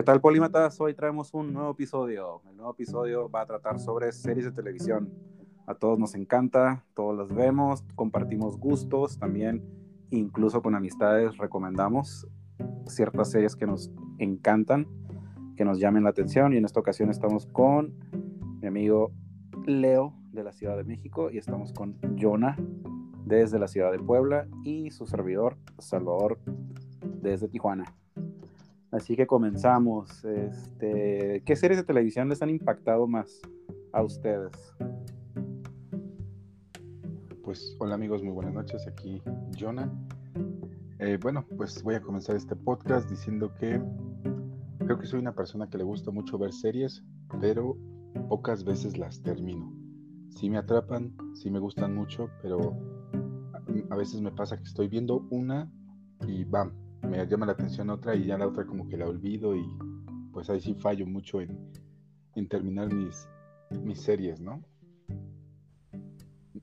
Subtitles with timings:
[0.00, 0.80] ¿Qué tal, Polímatas?
[0.80, 2.40] Hoy traemos un nuevo episodio.
[2.48, 5.12] El nuevo episodio va a tratar sobre series de televisión.
[5.66, 9.62] A todos nos encanta, todos las vemos, compartimos gustos, también
[10.08, 12.26] incluso con amistades recomendamos
[12.86, 14.88] ciertas series que nos encantan,
[15.54, 17.92] que nos llamen la atención y en esta ocasión estamos con
[18.62, 19.12] mi amigo
[19.66, 22.56] Leo de la Ciudad de México y estamos con Jonah
[23.26, 26.38] desde la Ciudad de Puebla y su servidor Salvador
[27.20, 27.99] desde Tijuana.
[28.92, 30.24] Así que comenzamos.
[30.24, 33.40] Este, ¿Qué series de televisión les han impactado más
[33.92, 34.50] a ustedes?
[37.44, 38.86] Pues hola amigos, muy buenas noches.
[38.88, 39.22] Aquí
[39.58, 39.90] Jonah.
[40.98, 43.80] Eh, bueno, pues voy a comenzar este podcast diciendo que
[44.80, 47.04] creo que soy una persona que le gusta mucho ver series,
[47.40, 47.76] pero
[48.28, 49.72] pocas veces las termino.
[50.30, 52.76] Sí me atrapan, sí me gustan mucho, pero
[53.88, 55.70] a veces me pasa que estoy viendo una
[56.26, 56.72] y bam,
[57.10, 59.66] me llama la atención otra y ya la otra como que la olvido y
[60.32, 61.58] pues ahí sí fallo mucho en,
[62.48, 63.28] terminar mis,
[63.82, 64.62] mis series, ¿no?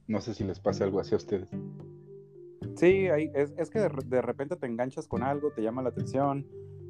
[0.08, 1.50] No sé si les pasa algo así a ustedes.
[2.76, 6.48] Sí, es, es, que de, repente te enganchas con algo, te llama la atención,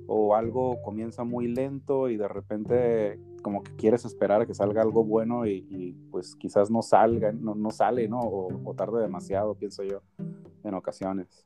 [0.08, 4.81] o algo comienza muy lento y de repente como que quieres esperar a que salga
[4.81, 8.19] algo bueno y, pues quizás no salga, no, no sale, ¿no?
[8.19, 10.02] O, o, tarde demasiado, pienso yo,
[10.63, 11.45] en ocasiones.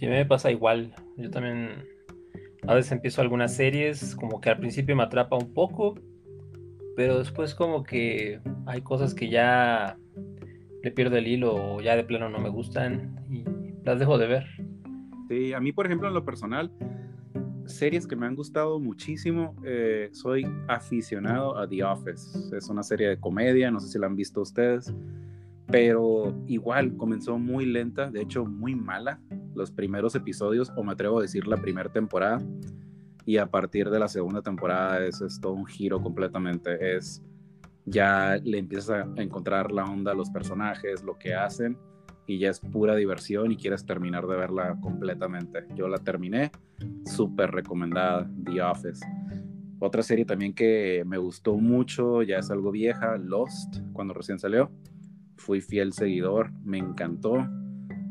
[0.00, 0.94] Sí, me pasa igual.
[1.18, 1.84] Yo también
[2.66, 5.94] a veces empiezo algunas series, como que al principio me atrapa un poco,
[6.96, 9.98] pero después como que hay cosas que ya
[10.82, 13.44] le pierdo el hilo o ya de plano no me gustan y
[13.84, 14.46] las dejo de ver.
[15.28, 16.72] Sí, a mí por ejemplo en lo personal,
[17.66, 22.56] series que me han gustado muchísimo, eh, soy aficionado a The Office.
[22.56, 24.94] Es una serie de comedia, no sé si la han visto ustedes,
[25.66, 29.20] pero igual comenzó muy lenta, de hecho muy mala
[29.54, 32.40] los primeros episodios, o me atrevo a decir la primera temporada,
[33.26, 37.22] y a partir de la segunda temporada es, todo un giro completamente, es
[37.84, 41.76] ya le empiezas a encontrar la onda a los personajes, lo que hacen,
[42.26, 45.66] y ya es pura diversión y quieres terminar de verla completamente.
[45.74, 46.52] Yo la terminé,
[47.04, 49.04] súper recomendada, The Office.
[49.80, 54.70] Otra serie también que me gustó mucho, ya es algo vieja, Lost, cuando recién salió.
[55.36, 57.48] Fui fiel seguidor, me encantó.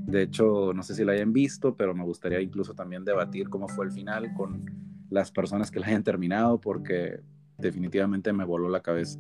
[0.10, 3.68] De hecho, no sé si la hayan visto, pero me gustaría incluso también debatir cómo
[3.68, 4.66] fue el final con
[5.12, 7.20] las personas que la hayan terminado, porque
[7.58, 9.20] definitivamente me voló la cabeza.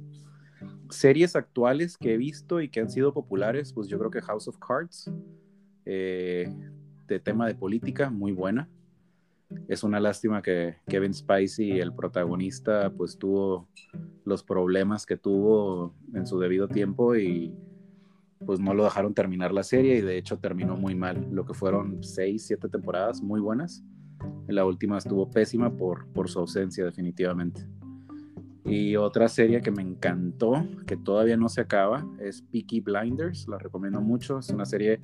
[0.89, 4.47] Series actuales que he visto y que han sido populares, pues yo creo que House
[4.47, 5.11] of Cards,
[5.85, 6.51] eh,
[7.07, 8.67] de tema de política, muy buena.
[9.67, 13.67] Es una lástima que Kevin Spacey, el protagonista, pues tuvo
[14.25, 17.53] los problemas que tuvo en su debido tiempo y
[18.45, 21.27] pues no lo dejaron terminar la serie y de hecho terminó muy mal.
[21.31, 23.83] Lo que fueron seis, siete temporadas muy buenas.
[24.47, 27.67] La última estuvo pésima por, por su ausencia definitivamente.
[28.66, 33.47] Y otra serie que me encantó, que todavía no se acaba, es Peaky Blinders.
[33.47, 34.39] La recomiendo mucho.
[34.39, 34.99] Es una serie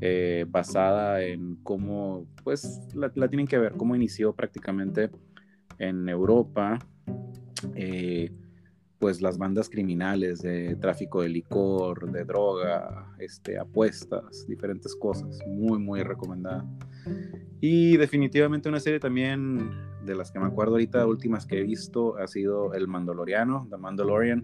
[0.00, 5.10] eh, basada en cómo, pues la, tienen que ver, cómo inició prácticamente
[5.78, 6.78] en Europa.
[7.74, 8.30] Eh,
[9.04, 15.40] pues las bandas criminales de tráfico de licor, de droga, este, apuestas, diferentes cosas.
[15.46, 16.64] Muy, muy recomendada.
[17.60, 19.72] Y definitivamente una serie también
[20.06, 23.76] de las que me acuerdo ahorita, últimas que he visto, ha sido El Mandaloriano, The
[23.76, 24.42] Mandalorian.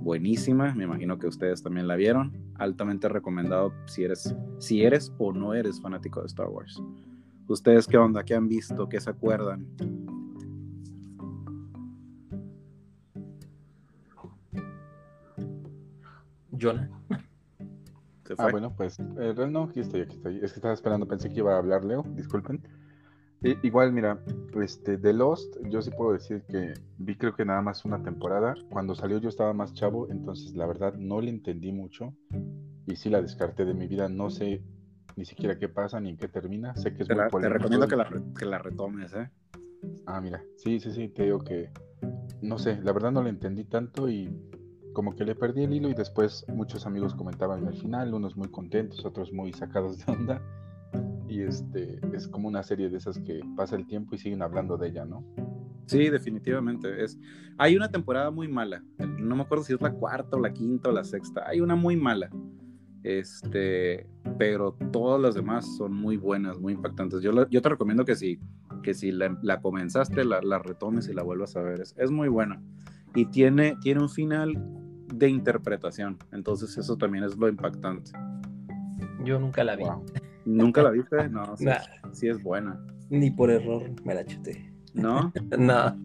[0.00, 2.32] Buenísima, me imagino que ustedes también la vieron.
[2.54, 6.82] Altamente recomendado si eres, si eres o no eres fanático de Star Wars.
[7.48, 8.24] ¿Ustedes qué onda?
[8.24, 8.88] ¿Qué han visto?
[8.88, 9.66] ¿Qué se acuerdan?
[16.60, 16.90] Jonah.
[18.38, 20.36] Ah, bueno, pues eh, no, aquí estoy, aquí estoy.
[20.36, 22.62] Es que estaba esperando, pensé que iba a hablar Leo, disculpen.
[23.62, 24.22] igual, mira,
[24.62, 28.54] este, The Lost, yo sí puedo decir que vi creo que nada más una temporada.
[28.70, 32.14] Cuando salió yo estaba más chavo, entonces la verdad no le entendí mucho
[32.86, 34.08] y sí la descarté de mi vida.
[34.08, 34.62] No sé
[35.16, 36.76] ni siquiera qué pasa ni en qué termina.
[36.76, 38.08] Sé que es te, muy te recomiendo que la,
[38.38, 39.28] que la retomes, ¿eh?
[40.06, 41.70] Ah, mira, sí, sí, sí, te digo que
[42.42, 44.30] no sé, la verdad no le entendí tanto y
[44.92, 48.48] como que le perdí el hilo y después muchos amigos comentaban al final, unos muy
[48.48, 50.42] contentos, otros muy sacados de onda.
[51.28, 54.76] Y este es como una serie de esas que pasa el tiempo y siguen hablando
[54.76, 55.24] de ella, ¿no?
[55.86, 57.02] Sí, definitivamente.
[57.02, 57.18] Es,
[57.58, 58.82] hay una temporada muy mala.
[58.98, 61.42] No me acuerdo si es la cuarta la quinta o la sexta.
[61.46, 62.30] Hay una muy mala.
[63.02, 64.06] Este,
[64.38, 67.22] pero todas las demás son muy buenas, muy impactantes.
[67.22, 68.38] Yo, yo te recomiendo que si,
[68.82, 71.80] que si la, comenzaste, la, la, retomes y la vuelvas a ver.
[71.80, 72.62] Es, es muy buena.
[73.14, 74.54] Y tiene, tiene un final
[75.12, 76.18] de interpretación.
[76.32, 78.12] Entonces eso también es lo impactante.
[79.24, 79.84] Yo nunca la vi.
[80.44, 81.28] ¿Nunca la viste?
[81.28, 81.56] No,
[82.12, 82.80] sí, es buena.
[83.10, 84.72] Ni por error me la chuté.
[84.94, 85.32] ¿No?
[85.58, 85.96] no.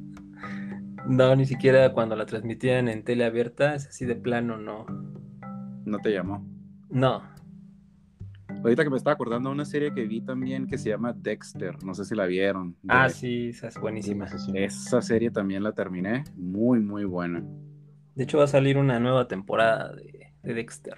[1.07, 4.85] No, ni siquiera cuando la transmitían en tele abierta, es así de plano, no.
[5.85, 6.45] ¿No te llamó?
[6.89, 7.21] No.
[8.65, 11.83] Ahorita que me estaba acordando de una serie que vi también que se llama Dexter,
[11.83, 12.75] no sé si la vieron.
[12.87, 14.25] Ah, sí, esa es buenísima.
[14.55, 17.43] Esa serie también la terminé, muy, muy buena.
[18.15, 20.95] De hecho, va a salir una nueva temporada de, de Dexter.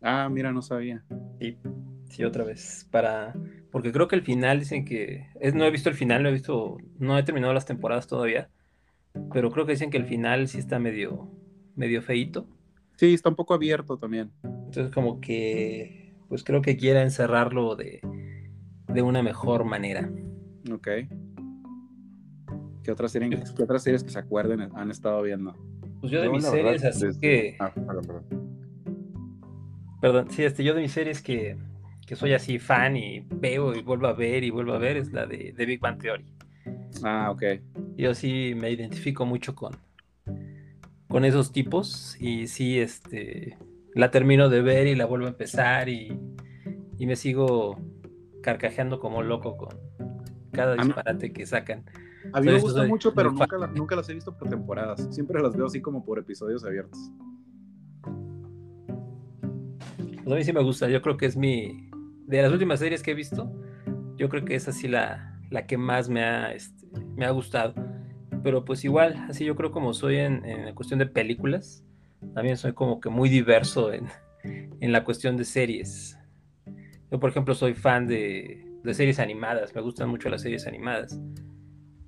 [0.00, 1.04] Ah, mira, no sabía.
[1.40, 1.58] Sí,
[2.08, 2.86] sí, otra vez.
[2.92, 3.34] Para.
[3.72, 5.26] Porque creo que el final dicen que.
[5.40, 6.78] Es, no he visto el final, no he visto.
[6.98, 8.50] No he terminado las temporadas todavía.
[9.32, 11.28] Pero creo que dicen que el final sí está medio.
[11.74, 12.46] medio feíto.
[12.96, 14.30] Sí, está un poco abierto también.
[14.44, 15.99] Entonces, como que.
[16.30, 18.00] Pues creo que quiera encerrarlo de.
[18.88, 20.10] de una mejor manera.
[20.72, 20.88] Ok.
[22.82, 25.54] ¿Qué otras series, qué otras series que se acuerden han estado viendo?
[26.00, 27.56] Pues yo de Yo, mis verdad, series, así desde- que.
[27.60, 28.24] Ah, perdón, perdón.
[30.00, 31.58] Perdón, sí, este, yo de mis series que,
[32.06, 35.12] que soy así fan y veo y vuelvo a ver y vuelvo a ver es
[35.12, 36.24] la de, de Big Bang Theory.
[37.02, 37.42] Ah, ok.
[37.96, 39.76] Yo sí me identifico mucho con,
[41.08, 43.58] con esos tipos y sí, este,
[43.94, 46.18] la termino de ver y la vuelvo a empezar y,
[46.98, 47.78] y me sigo
[48.42, 49.76] carcajeando como loco con
[50.52, 51.84] cada disparate que sacan.
[52.32, 55.08] A mí me gusta mucho, pero nunca, la- nunca las he visto por temporadas.
[55.10, 56.98] Siempre las veo así como por episodios abiertos.
[60.22, 61.88] Pues a mí sí me gusta, yo creo que es mi...
[62.26, 63.52] De las últimas series que he visto,
[64.16, 67.74] yo creo que es así la, la que más me ha, este, me ha gustado.
[68.44, 71.84] Pero pues igual, así yo creo como soy en, en cuestión de películas,
[72.34, 74.06] también soy como que muy diverso en,
[74.44, 76.18] en la cuestión de series.
[77.10, 81.18] Yo, por ejemplo, soy fan de, de series animadas, me gustan mucho las series animadas.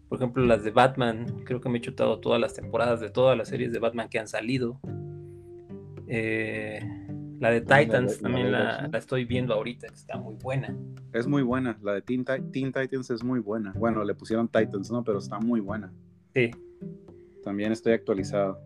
[0.09, 3.37] Por ejemplo, las de Batman, creo que me he chutado todas las temporadas de todas
[3.37, 4.79] las series de Batman que han salido.
[6.07, 6.81] Eh,
[7.41, 10.77] la de la de- Titans también la, la estoy viendo ahorita, está muy buena.
[11.13, 11.79] Es muy buena.
[11.83, 13.73] La de Teen, Teen Titans es muy buena.
[13.77, 15.03] Bueno, le pusieron Titans, ¿no?
[15.03, 15.93] Pero está muy buena.
[16.35, 16.51] Sí,
[17.43, 18.59] También estoy actualizado.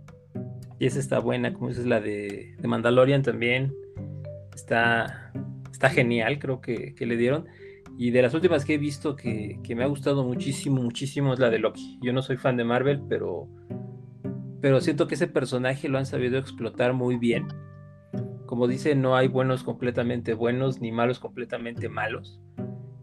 [0.79, 3.75] Y esa está buena, como dices, la de, de Mandalorian también.
[4.55, 5.33] Está,
[5.71, 7.47] está genial, creo que, que le dieron.
[7.99, 11.39] Y de las últimas que he visto que, que me ha gustado muchísimo, muchísimo es
[11.39, 11.99] la de Loki.
[12.03, 13.49] Yo no soy fan de Marvel, pero,
[14.61, 17.47] pero siento que ese personaje lo han sabido explotar muy bien.
[18.45, 22.39] Como dice, no hay buenos completamente buenos ni malos completamente malos.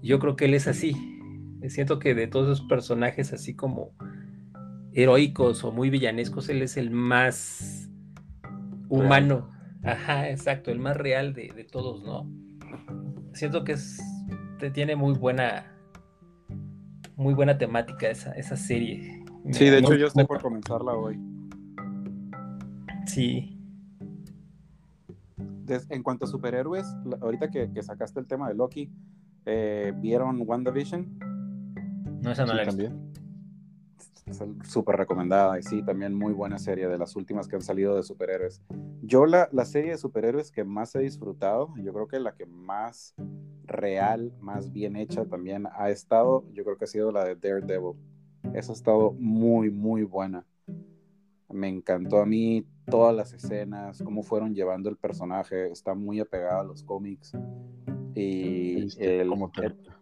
[0.01, 0.95] Yo creo que él es así.
[1.69, 3.93] Siento que de todos esos personajes así como
[4.93, 7.89] heroicos o muy villanescos, él es el más
[8.89, 9.49] humano.
[9.83, 12.29] Ajá, exacto, el más real de, de todos, ¿no?
[13.33, 13.99] Siento que es,
[14.59, 15.65] te- tiene muy buena,
[17.15, 19.23] muy buena temática esa, esa serie.
[19.51, 21.19] Sí, de hecho yo estoy por comenzarla hoy.
[23.07, 23.49] Sí,
[25.65, 28.89] Des- en cuanto a superhéroes, la- ahorita que, que sacaste el tema de Loki,
[29.45, 31.19] eh, ¿vieron WandaVision?
[32.21, 32.83] no, esa no Sí, la he visto.
[32.83, 33.13] también.
[34.63, 38.03] Súper recomendada y sí, también muy buena serie de las últimas que han salido de
[38.03, 38.61] superhéroes.
[39.01, 42.45] Yo la, la serie de superhéroes que más he disfrutado, yo creo que la que
[42.45, 43.13] más
[43.65, 47.95] real, más bien hecha también ha estado, yo creo que ha sido la de Daredevil.
[48.53, 50.45] Esa ha estado muy, muy buena.
[51.49, 56.61] Me encantó a mí todas las escenas, cómo fueron llevando el personaje, está muy apegado
[56.61, 57.33] a los cómics.
[58.15, 59.29] Y el,
[59.61, 59.92] el-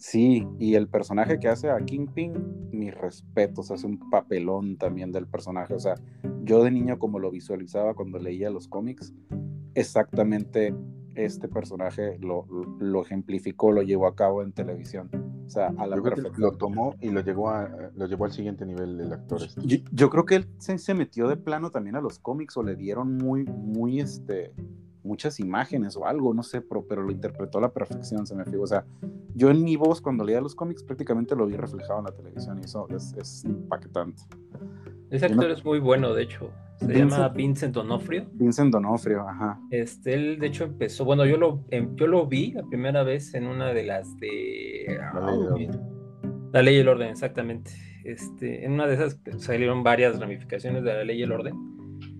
[0.00, 5.26] Sí, y el personaje que hace a Kingpin, mis respetos, hace un papelón también del
[5.26, 5.74] personaje.
[5.74, 5.94] O sea,
[6.42, 9.12] yo de niño como lo visualizaba cuando leía los cómics,
[9.74, 10.74] exactamente
[11.16, 12.46] este personaje lo,
[12.78, 15.10] lo ejemplificó, lo llevó a cabo en televisión.
[15.44, 18.24] O sea, a la Yo creo que lo tomó y lo llevó, a, lo llevó
[18.24, 19.42] al siguiente nivel del actor.
[19.42, 19.60] este.
[19.66, 22.62] Yo, yo creo que él se, se metió de plano también a los cómics o
[22.62, 24.54] le dieron muy, muy, este,
[25.02, 28.44] muchas imágenes o algo, no sé, pero, pero lo interpretó a la perfección, se me
[28.44, 28.62] fijó.
[28.62, 28.84] O sea,
[29.34, 32.58] yo en mi voz cuando leía los cómics prácticamente lo vi reflejado en la televisión
[32.58, 34.22] y eso es, es impactante.
[35.10, 36.50] Ese Yo no- actor es muy bueno, de hecho.
[36.76, 38.26] Se Vincent- llama Vincent Donofrio.
[38.32, 39.60] Vincent Donofrio, ajá.
[39.70, 43.34] Este, él de hecho empezó, bueno, yo lo, em- yo lo vi la primera vez
[43.34, 45.20] en una de las de La
[45.54, 45.80] ley del Ah.
[46.52, 47.70] La ley y el orden, exactamente.
[48.04, 51.54] Este, en una de esas salieron varias ramificaciones de la ley y el orden.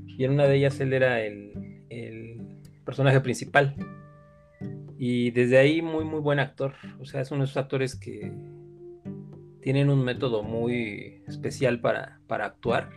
[0.07, 1.53] Y en una de ellas él era el
[2.91, 3.75] personaje principal.
[4.99, 6.75] Y desde ahí muy, muy buen actor.
[6.99, 8.33] O sea, es uno de esos actores que
[9.63, 12.91] tienen un método muy especial para, para actuar.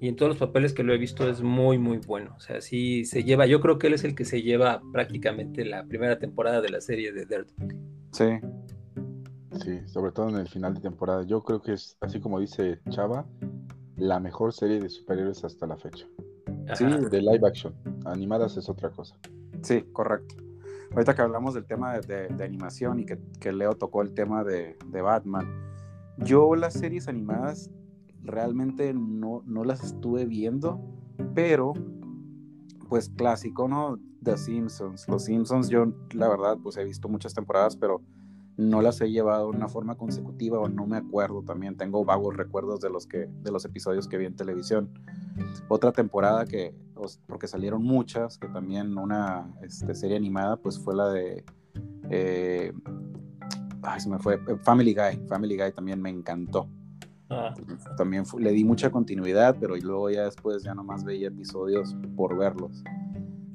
[0.00, 2.34] Y en todos los papeles que lo he visto es muy, muy bueno.
[2.36, 5.64] O sea, sí se lleva, yo creo que él es el que se lleva prácticamente
[5.64, 7.76] la primera temporada de la serie de Daredevil.
[8.12, 8.24] Sí,
[9.62, 11.22] Sí, sobre todo en el final de temporada.
[11.22, 13.26] Yo creo que es, así como dice Chava,
[13.96, 16.06] la mejor serie de superhéroes hasta la fecha.
[16.74, 16.84] Sí.
[16.84, 17.74] De live action.
[18.04, 19.16] Animadas es otra cosa.
[19.62, 20.36] sí, correcto.
[20.92, 24.76] Ahorita que hablamos del tema de, animación y que, que Leo tocó el tema de,
[24.86, 25.46] de Batman,
[26.18, 27.70] Yo las series animadas
[28.22, 30.80] realmente no, no las estuve viendo,
[31.34, 31.74] pero
[32.88, 33.98] pues clásico, ¿no?
[34.22, 35.08] The Simpsons.
[35.08, 38.00] Los Simpsons yo la verdad pues he visto muchas temporadas, pero
[38.56, 41.76] no las he llevado de una forma consecutiva o no me acuerdo también.
[41.76, 44.90] Tengo vagos recuerdos de los, que, de los episodios que vi en televisión.
[45.68, 46.74] Otra temporada que,
[47.26, 51.44] porque salieron muchas, que también una este, serie animada, pues fue la de...
[52.10, 52.72] Eh,
[53.82, 54.38] ay, se me fue.
[54.62, 55.26] Family Guy.
[55.28, 56.68] Family Guy también me encantó.
[57.30, 57.54] Ah.
[57.96, 62.84] También le di mucha continuidad, pero luego ya después ya nomás veía episodios por verlos.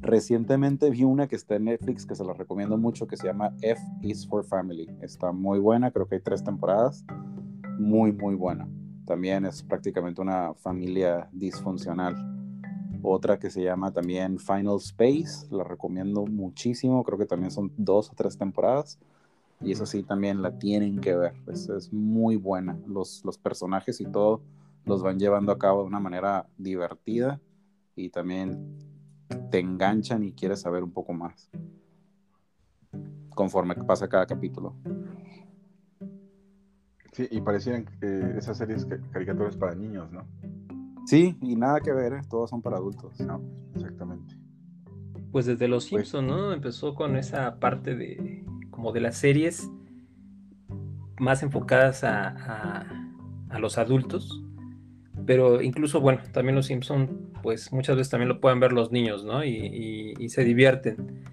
[0.01, 3.53] Recientemente vi una que está en Netflix que se la recomiendo mucho que se llama
[3.61, 4.87] F is for Family.
[5.01, 7.05] Está muy buena, creo que hay tres temporadas.
[7.77, 8.67] Muy, muy buena.
[9.05, 12.15] También es prácticamente una familia disfuncional.
[13.01, 17.03] Otra que se llama también Final Space, la recomiendo muchísimo.
[17.03, 18.99] Creo que también son dos o tres temporadas.
[19.61, 21.33] Y eso sí, también la tienen que ver.
[21.47, 22.77] Es, es muy buena.
[22.87, 24.41] Los, los personajes y todo
[24.85, 27.41] los van llevando a cabo de una manera divertida
[27.95, 28.77] y también
[29.51, 31.49] te enganchan y quieres saber un poco más
[33.39, 34.75] conforme pasa cada capítulo.
[37.13, 40.27] Sí, y parecían que esas series caricaturas para niños, ¿no?
[41.05, 42.21] Sí, y nada que ver, ¿eh?
[42.29, 43.19] todos son para adultos.
[43.21, 43.41] No,
[43.75, 44.35] exactamente.
[45.31, 46.51] Pues desde Los pues Simpsons, ¿no?
[46.51, 49.71] Empezó con esa parte de como de las series
[51.17, 52.83] más enfocadas a,
[53.49, 54.43] a los adultos
[55.29, 59.23] pero incluso, bueno, también los Simpson, pues muchas veces también lo pueden ver los niños,
[59.23, 59.45] ¿no?
[59.45, 61.23] Y, se divierten.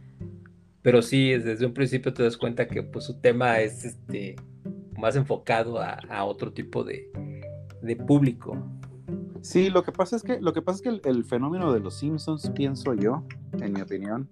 [0.82, 4.36] Pero sí, desde un principio te das cuenta que pues su tema es este
[4.98, 7.10] más enfocado a, otro tipo de,
[8.06, 8.58] público.
[9.40, 11.80] Sí, lo que pasa es que, lo que, pasa es que el, el, fenómeno de
[11.80, 13.24] los Simpsons, pienso yo,
[13.62, 14.28] en mi opinión,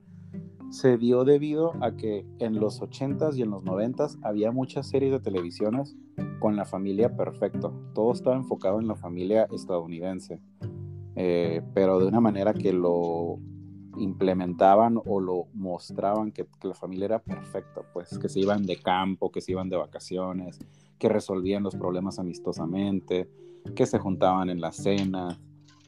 [0.74, 5.12] se dio debido a que en los 80s y en los 90s había muchas series
[5.12, 5.96] de televisiones
[6.40, 7.72] con la familia perfecto.
[7.94, 10.40] Todo estaba enfocado en la familia estadounidense,
[11.14, 13.38] eh, pero de una manera que lo
[13.98, 19.30] implementaban o lo mostraban que, la familia era perfecta, pues que se iban de campo,
[19.30, 20.58] que se iban de vacaciones,
[20.98, 23.30] que resolvían los problemas amistosamente,
[23.76, 25.38] que se juntaban en la cena,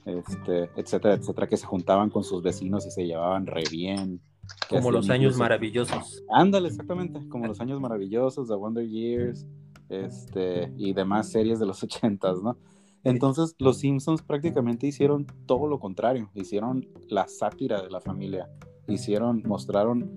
[0.04, 4.20] este, etcétera, etcétera, que se juntaban con sus vecinos y se llevaban re bien.
[4.68, 6.22] Como los años maravillosos.
[6.30, 9.46] Ándale, exactamente, como los años maravillosos, The Wonder Years,
[9.88, 12.56] este, y demás series de los ochentas, ¿no?
[13.04, 18.48] Entonces los Simpsons prácticamente hicieron todo lo contrario, hicieron la sátira de la familia,
[18.88, 20.10] hicieron, mostraron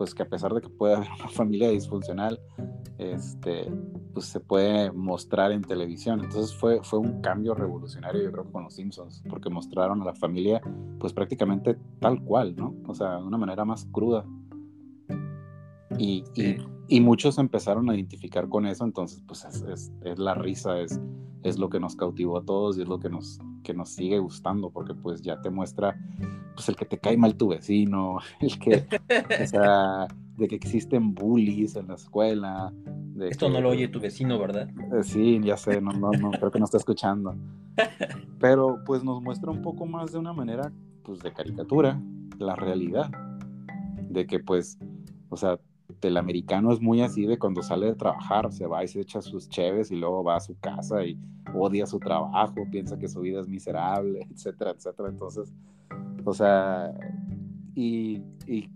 [0.00, 2.40] pues que a pesar de que puede haber una familia disfuncional,
[2.96, 3.70] este,
[4.14, 6.20] pues se puede mostrar en televisión.
[6.20, 10.14] Entonces fue, fue un cambio revolucionario, yo creo, con los Simpsons, porque mostraron a la
[10.14, 10.62] familia,
[10.98, 12.74] pues prácticamente tal cual, ¿no?
[12.86, 14.24] O sea, de una manera más cruda.
[15.98, 16.56] Y, y,
[16.98, 21.00] muchos empezaron a identificar con eso, entonces, pues es, es, la risa, es,
[21.44, 24.18] es lo que nos cautivó a todos y es lo que nos, que nos sigue
[24.18, 25.96] gustando, porque pues ya te muestra,
[26.54, 28.88] pues el que te cae mal tu vecino, el que,
[29.40, 32.72] o sea, de que existen bullies en la escuela.
[33.20, 34.68] Esto no lo oye tu vecino, ¿verdad?
[34.98, 37.36] Eh, sí, ya sé, no, no, no, creo que no está escuchando.
[38.40, 40.72] Pero pues nos muestra un poco más de una manera,
[41.04, 42.00] pues de caricatura,
[42.38, 43.10] la realidad,
[44.08, 44.78] de que pues,
[45.28, 45.60] o sea,
[46.08, 49.20] el americano es muy así de cuando sale de trabajar, se va y se echa
[49.20, 51.18] sus cheves y luego va a su casa y
[51.54, 55.08] odia su trabajo, piensa que su vida es miserable, etcétera, etcétera.
[55.08, 55.52] Entonces,
[56.24, 56.92] o sea,
[57.74, 58.70] y, y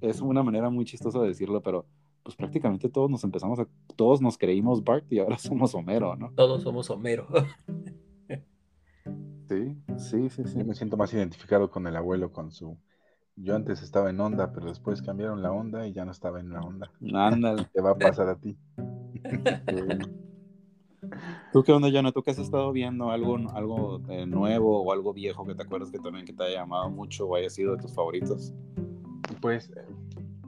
[0.00, 1.86] es una manera muy chistosa de decirlo, pero
[2.22, 6.32] pues prácticamente todos nos empezamos a, todos nos creímos Bart y ahora somos Homero, ¿no?
[6.34, 7.26] Todos somos Homero.
[9.48, 10.58] sí, sí, sí, sí.
[10.58, 12.78] Yo me siento más identificado con el abuelo, con su
[13.36, 16.50] yo antes estaba en onda, pero después cambiaron la onda y ya no estaba en
[16.50, 16.90] la onda.
[17.14, 17.66] Ándale.
[17.72, 18.56] Te va a pasar a ti.
[21.52, 22.12] ¿Tú qué onda, Jonah?
[22.12, 23.10] ¿Tú qué has estado viendo?
[23.10, 26.60] ¿Algo, algo eh, nuevo o algo viejo que te acuerdas que también que te haya
[26.60, 28.54] llamado mucho o haya sido de tus favoritos?
[29.40, 29.70] Pues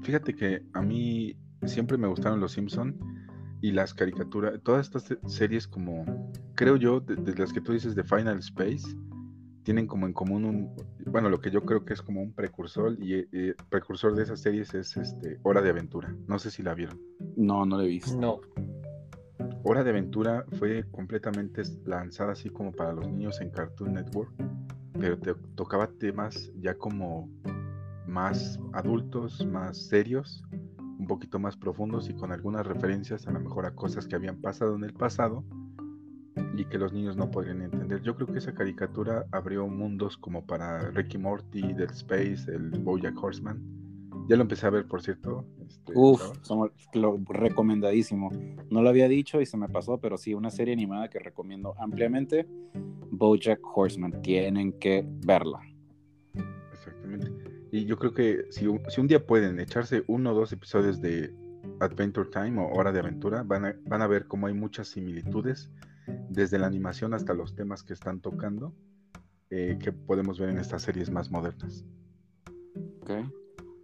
[0.02, 2.98] fíjate que a mí siempre me gustaron los Simpson
[3.60, 6.04] y las caricaturas, todas estas series como,
[6.54, 8.96] creo yo, de las que tú dices de Final Space,
[9.66, 12.96] tienen como en común un, bueno, lo que yo creo que es como un precursor
[13.02, 16.14] y eh, precursor de esas series es este Hora de Aventura.
[16.28, 17.00] No sé si la vieron.
[17.36, 18.16] No, no la he visto.
[18.16, 18.38] No.
[19.64, 24.30] Hora de Aventura fue completamente lanzada así como para los niños en Cartoon Network,
[25.00, 27.28] pero te tocaba temas ya como
[28.06, 30.44] más adultos, más serios,
[30.78, 34.40] un poquito más profundos y con algunas referencias a lo mejor a cosas que habían
[34.40, 35.42] pasado en el pasado
[36.56, 38.02] y que los niños no podrían entender.
[38.02, 43.22] Yo creo que esa caricatura abrió mundos como para Ricky Morty, Dead Space, el Bojack
[43.22, 43.60] Horseman,
[44.28, 45.44] Ya lo empecé a ver, por cierto.
[45.66, 46.22] Este, Uf,
[46.94, 48.30] lo, recomendadísimo.
[48.70, 51.74] No lo había dicho y se me pasó, pero sí, una serie animada que recomiendo
[51.78, 52.46] ampliamente.
[53.10, 54.22] Bojack Horseman.
[54.22, 55.60] Tienen que verla.
[56.72, 57.30] Exactamente.
[57.70, 61.32] Y yo creo que si, si un día pueden echarse uno o dos episodios de
[61.80, 65.70] Adventure Time o Hora de Aventura, van a, van a ver cómo hay muchas similitudes,
[66.28, 68.74] desde la animación hasta los temas que están tocando,
[69.50, 71.84] eh, que podemos ver en estas series más modernas.
[73.02, 73.24] Okay.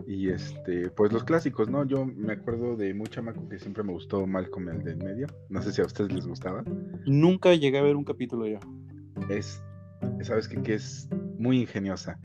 [0.07, 1.87] Y este, pues los clásicos, ¿no?
[1.87, 5.27] Yo me acuerdo de muy chamaco que siempre me gustó Malcolm el del medio.
[5.49, 6.65] No sé si a ustedes les gustaba.
[7.07, 8.59] Nunca llegué a ver un capítulo yo.
[9.29, 9.63] Es,
[10.23, 11.09] sabes que, que es
[11.39, 12.19] muy ingeniosa.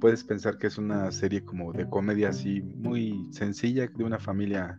[0.00, 4.76] Puedes pensar que es una serie como de comedia así muy sencilla de una familia,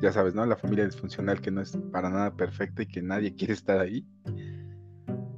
[0.00, 0.44] ya sabes, ¿no?
[0.46, 4.06] La familia disfuncional que no es para nada perfecta y que nadie quiere estar ahí.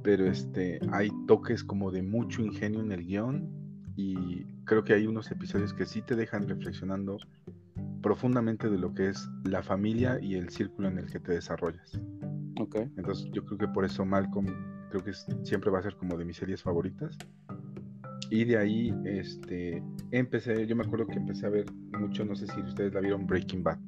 [0.03, 3.49] Pero este, hay toques como de mucho ingenio en el guion
[3.95, 7.17] y creo que hay unos episodios que sí te dejan reflexionando
[8.01, 11.99] profundamente de lo que es la familia y el círculo en el que te desarrollas.
[12.59, 12.77] Ok.
[12.97, 14.47] Entonces yo creo que por eso Malcolm
[14.89, 17.17] creo que siempre va a ser como de mis series favoritas.
[18.31, 21.65] Y de ahí este, empecé, yo me acuerdo que empecé a ver
[21.99, 23.79] mucho, no sé si ustedes la vieron, Breaking Bad.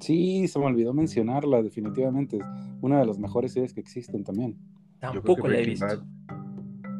[0.00, 2.38] Sí, se me olvidó mencionarla, definitivamente.
[2.38, 2.44] Es
[2.80, 4.58] una de las mejores series que existen también.
[5.00, 6.04] Tampoco la he visto.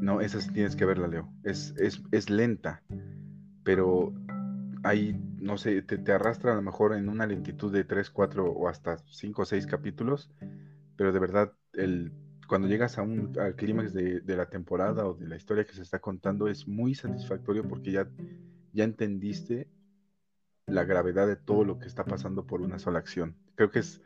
[0.00, 1.33] no, esa sí tienes que verla, Leo.
[1.45, 2.83] Es, es, es lenta,
[3.62, 4.12] pero
[4.83, 8.69] ahí, no sé, te, arrastra a lo mejor en una lentitud de 3, 4 o
[8.69, 10.31] hasta 5 o 6 capítulos,
[10.97, 12.12] pero de verdad, el,
[12.49, 15.75] cuando llegas a un, al clímax de, de, la temporada o de la historia que
[15.75, 18.09] se está contando, es muy satisfactorio porque ya,
[18.73, 19.69] ya entendiste
[20.66, 23.37] la gravedad de todo lo que está pasando por una sola acción.
[23.54, 24.02] Creo que es,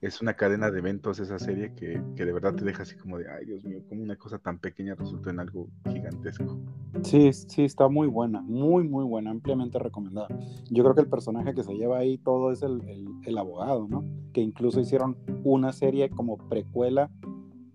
[0.00, 3.16] es una cadena de eventos esa serie que, que, de verdad te deja así como
[3.16, 6.58] de, ay Dios mío, como una cosa tan pequeña resultó en algo gigantesco.
[7.02, 10.28] Sí, sí, está muy buena, muy, muy buena, ampliamente recomendada.
[10.68, 13.86] Yo creo que el personaje que se lleva ahí todo es el, el, el abogado,
[13.88, 14.04] ¿no?
[14.32, 17.08] Que incluso hicieron una serie como precuela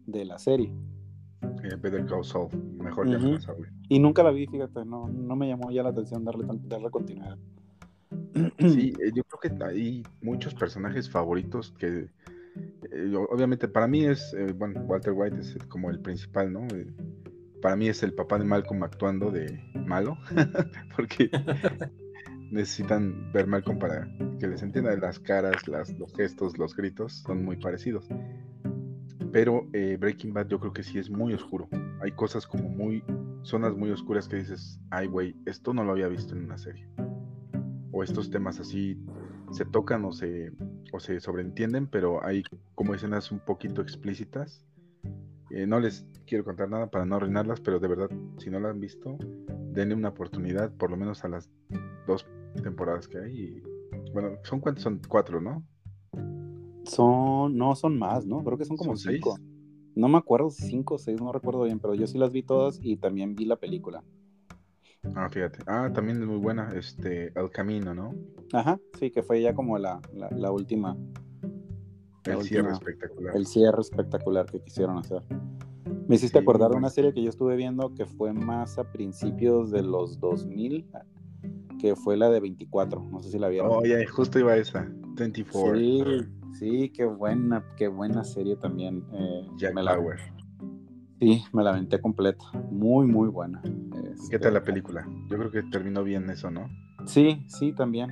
[0.06, 0.74] de la serie.
[1.64, 3.68] Eh, Better Call Saul, mejor uh -huh.
[3.88, 7.38] Y nunca la vi, fíjate, no, no me llamó ya la atención darle, darle continuidad.
[8.60, 12.10] Sí, eh, yo creo que hay muchos personajes favoritos que
[12.92, 16.66] eh, obviamente para mí es, eh, bueno, Walter White es como el principal, ¿no?
[16.74, 16.88] Eh,
[17.62, 20.18] para mí es el papá de Malcolm actuando de malo,
[20.96, 21.30] porque
[22.52, 24.08] necesitan ver Malcolm para
[24.40, 28.08] que les entienda las caras, las, los gestos, los gritos, son muy parecidos.
[29.32, 31.68] Pero eh, Breaking Bad yo creo que sí es muy oscuro.
[32.02, 33.04] Hay cosas como muy,
[33.44, 36.88] zonas muy oscuras que dices, ay güey, esto no lo había visto en una serie
[37.96, 39.00] o estos temas así
[39.52, 40.52] se tocan o se,
[40.92, 42.44] o se sobreentienden, pero hay
[42.76, 44.66] como escenas un poquito explícitas.
[45.50, 48.72] Eh, no les quiero contar nada para no arruinarlas, pero de verdad, si no la
[48.72, 49.18] han visto,
[49.72, 51.50] denle una oportunidad, por lo menos a las
[52.06, 52.28] dos
[52.62, 53.40] temporadas que hay.
[53.40, 53.64] Y,
[54.14, 54.84] bueno, ¿son cuántos?
[54.84, 55.64] Son cuatro, ¿no?
[56.84, 58.44] Son, no, son más, ¿no?
[58.44, 59.36] Creo que son como ¿Son cinco.
[59.38, 59.48] seis?
[59.96, 62.44] No me acuerdo si cinco o seis, no recuerdo bien, pero yo sí las vi
[62.44, 64.04] todas y también vi la película.
[65.16, 65.60] Ah, fíjate.
[65.68, 68.14] Ah, también es muy buena, este, El Camino, ¿no?
[68.54, 70.98] Ajá, sí, que fue ya como la, la, la última.
[72.26, 73.36] la El cierre espectacular.
[73.36, 75.22] El cierre espectacular que quisieron hacer.
[76.08, 78.84] Me hiciste Sí, acordar de una serie que yo estuve viendo que fue más a
[78.92, 80.88] principios de los 2000,
[81.80, 83.02] que fue la de 24.
[83.12, 83.72] No sé si la vieron.
[83.72, 84.88] Oh, ya, justo iba esa.
[85.16, 85.78] 24.
[85.78, 86.04] sí,
[86.60, 89.04] sí, qué buena, qué buena serie también.
[89.14, 90.00] eh, Jack me la,
[91.20, 92.46] sí, me la aventé completa.
[92.70, 93.62] Muy, muy buena.
[94.30, 95.08] ¿Qué tal la película?
[95.30, 96.70] Yo creo que terminó bien eso, ¿no?
[97.06, 98.12] Sí, sí, también.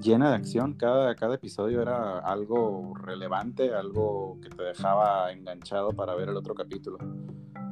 [0.00, 0.74] Llena de acción.
[0.74, 6.54] Cada, cada episodio era algo relevante, algo que te dejaba enganchado para ver el otro
[6.54, 6.98] capítulo.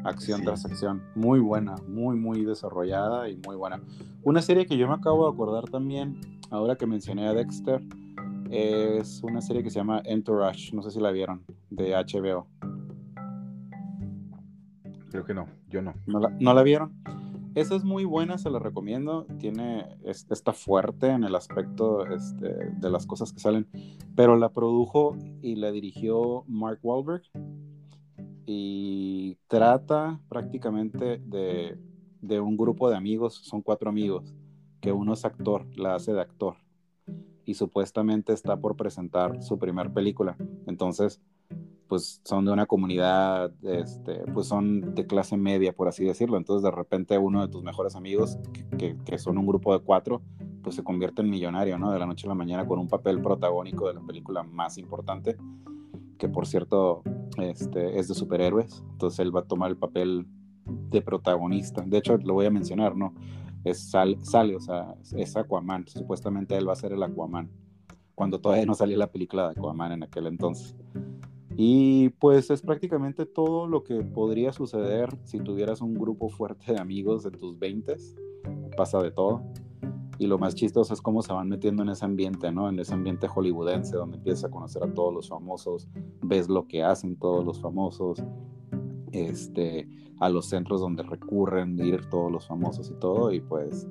[0.05, 0.45] Acción Sí.
[0.45, 1.03] tras acción.
[1.15, 3.81] Muy buena, muy, muy desarrollada y muy buena.
[4.23, 7.83] Una serie que yo me acabo de acordar también, ahora que mencioné a Dexter,
[8.51, 10.75] es una serie que se llama Entourage.
[10.75, 12.47] No sé si la vieron, de HBO.
[15.11, 15.95] Creo que no, yo no.
[16.07, 16.93] ¿No la, no la vieron?
[17.57, 19.25] Esa es muy buena, se la recomiendo.
[19.39, 23.67] Tiene, es- está fuerte en el aspecto este, de las cosas que salen,
[24.15, 27.23] pero la produjo y la dirigió Mark Wahlberg
[28.45, 31.79] y trata prácticamente de,
[32.21, 34.35] de un grupo de amigos, son cuatro amigos,
[34.83, 36.57] que uno es actor, la hace de actor
[37.47, 40.37] y supuestamente está por presentar su primer película.
[40.67, 41.23] Entonces,
[41.89, 46.37] pues son de una comunidad, este, pues son de clase media, por así decirlo.
[46.37, 48.39] Entonces, de repente, uno de tus mejores amigos,
[48.79, 50.23] que, que- son un grupo de cuatro,
[50.63, 51.91] pues se convierte en millonario, ¿no?
[51.93, 55.37] De la noche a la mañana con un papel protagónico de la película más importante,
[56.19, 57.03] que por cierto
[57.39, 58.85] este, es de superhéroes.
[58.93, 60.27] Entonces, él va a tomar el papel
[60.91, 61.83] de protagonista.
[61.87, 63.15] De hecho, lo voy a mencionar, ¿no?
[63.67, 65.87] es sale, o sea, es Aquaman.
[65.89, 67.51] Supuestamente él va a ser el Aquaman.
[68.15, 70.75] Cuando todavía no salía la película de Aquaman en aquel entonces.
[71.57, 76.81] Y pues es prácticamente todo lo que podría suceder si tuvieras un grupo fuerte de
[76.81, 77.97] amigos en tus 20
[78.77, 79.43] Pasa de todo.
[80.19, 82.69] Y lo más chistoso es cómo se van metiendo en ese ambiente, ¿no?
[82.69, 85.89] En ese ambiente hollywoodense donde empiezas a conocer a todos los famosos,
[86.23, 88.23] ves lo que hacen todos los famosos,
[89.13, 89.89] este,
[90.19, 93.87] a los centros donde recurren ir todos los famosos y todo, y pues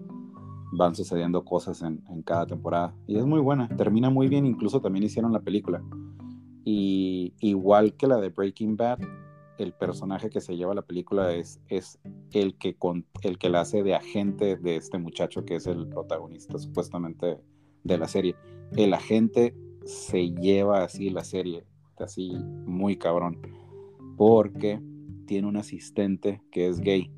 [0.71, 2.95] van sucediendo cosas en, en cada temporada.
[3.05, 5.83] Y es muy buena, termina muy bien, incluso también hicieron la película.
[6.65, 8.99] Y igual que la de Breaking Bad,
[9.59, 11.99] el personaje que se lleva la película es, es
[12.33, 15.87] el, que con, el que la hace de agente de este muchacho que es el
[15.87, 17.37] protagonista supuestamente
[17.83, 18.35] de la serie.
[18.75, 21.65] El agente se lleva así la serie,
[21.99, 22.33] así
[22.65, 23.39] muy cabrón,
[24.17, 24.81] porque
[25.27, 27.11] tiene un asistente que es gay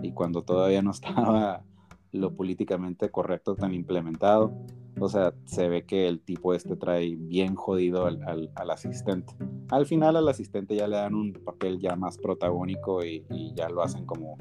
[0.00, 1.64] y cuando todavía no estaba
[2.12, 4.52] lo políticamente correcto tan implementado,
[5.00, 8.22] o sea, se ve que el tipo este trae bien jodido al,
[8.54, 9.34] al, asistente.
[9.70, 13.24] Al final al asistente ya le dan un papel ya más protagónico y,
[13.54, 14.36] ya lo hacen como,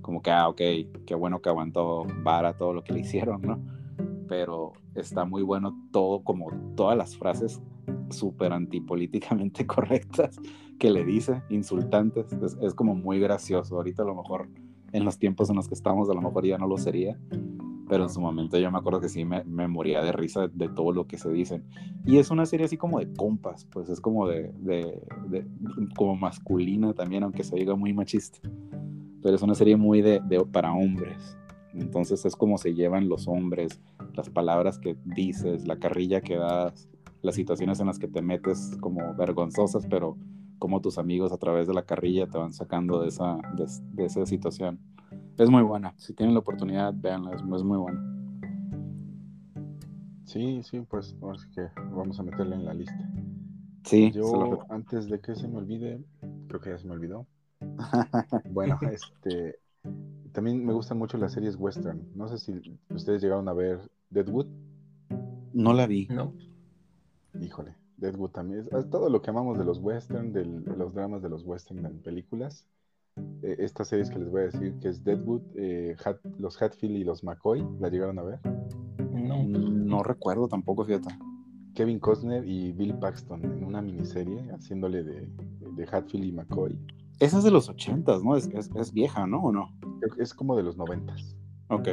[0.00, 0.60] como que, ah, ok,
[1.06, 3.62] qué bueno que aguantó vara todo lo que le hicieron, ¿no?
[4.28, 7.62] Pero está muy bueno todo, como todas las frases
[8.10, 10.36] súper antipolíticamente correctas
[10.78, 12.32] que le dice, insultantes.
[12.32, 13.76] Es, es como muy gracioso.
[13.76, 14.48] Ahorita a lo mejor
[14.92, 17.18] en los tiempos en los que estamos a lo mejor ya no lo sería
[17.88, 20.68] pero en su momento yo me acuerdo que sí me, me, moría de risa de
[20.68, 21.64] todo lo que se dicen.
[22.04, 25.46] Y es una serie así como de compas, pues es como de, de, de
[25.96, 28.38] como masculina también, aunque se diga muy machista.
[29.22, 30.20] Pero es una serie muy de,
[30.52, 31.38] para hombres.
[31.74, 33.80] Entonces es como se llevan los hombres,
[34.14, 36.88] las palabras que dices, la carrilla que das,
[37.22, 40.16] las situaciones en las que te metes como vergonzosas, pero
[40.58, 43.38] como tus amigos a través de la carrilla te van sacando de esa,
[43.92, 44.80] de esa situación.
[45.38, 45.92] Es muy buena.
[45.98, 47.34] Si tienen la oportunidad, véanla.
[47.34, 48.02] Es, muy buena.
[50.24, 51.14] Sí, sí, pues
[51.54, 53.10] que vamos a meterla en la lista.
[53.84, 54.10] Sí.
[54.12, 56.02] Yo, antes de que se me olvide,
[56.48, 57.26] creo que ya se me olvidó.
[58.50, 59.58] bueno, este.
[60.32, 62.02] También me gustan mucho las series western.
[62.14, 63.78] No sé si ustedes llegaron a ver
[64.10, 64.46] Deadwood.
[65.52, 66.08] No la vi.
[66.08, 66.32] No.
[67.40, 68.66] Híjole, Deadwood también.
[68.72, 72.02] Es, todo lo que amamos de los western, de los dramas de los western en
[72.02, 72.66] películas
[73.42, 75.96] eh, estas series que les voy a decir, que es Deadwood, eh,
[76.38, 78.40] los Hatfield y los McCoy, ¿la llegaron a ver?
[79.12, 81.16] No, no recuerdo tampoco, fíjate.
[81.74, 85.28] Kevin Costner y Bill Paxton en una miniserie haciéndole de,
[85.76, 86.78] de Hatfield y McCoy.
[87.20, 88.36] Esa es de los ochentas, ¿no?
[88.36, 89.42] Es, es, vieja, ¿no?
[89.42, 89.70] ¿O no?
[90.18, 91.36] Es como de los noventas.
[91.68, 91.88] Ok.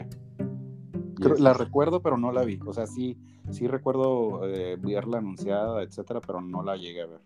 [1.39, 2.59] la recuerdo, pero no la vi.
[2.65, 3.17] O sea, sí,
[3.49, 7.21] sí recuerdo eh, verla anunciada, etcétera, pero no la llegué a ver.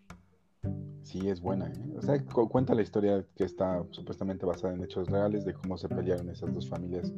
[1.07, 1.67] Sí, es buena.
[1.67, 1.95] ¿eh?
[1.97, 5.87] O sea, cuenta la historia que está supuestamente basada en hechos reales de cómo se
[5.87, 7.13] pelearon esas dos familias,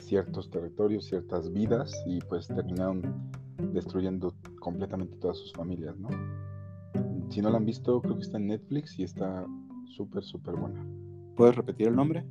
[0.00, 3.30] ciertos territorios, ciertas vidas y pues terminaron
[3.74, 6.08] destruyendo completamente todas sus familias, ¿no?
[7.28, 9.46] Si no la han visto, creo que está en Netflix y está
[9.84, 10.82] súper, súper buena.
[11.36, 12.24] ¿Puedes repetir el nombre?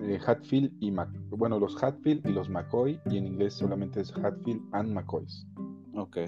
[0.00, 4.12] Eh, Hatfield y Mac bueno, los Hatfield y los McCoy y en inglés solamente es
[4.14, 5.46] Hatfield and McCoys.
[5.94, 6.18] Ok.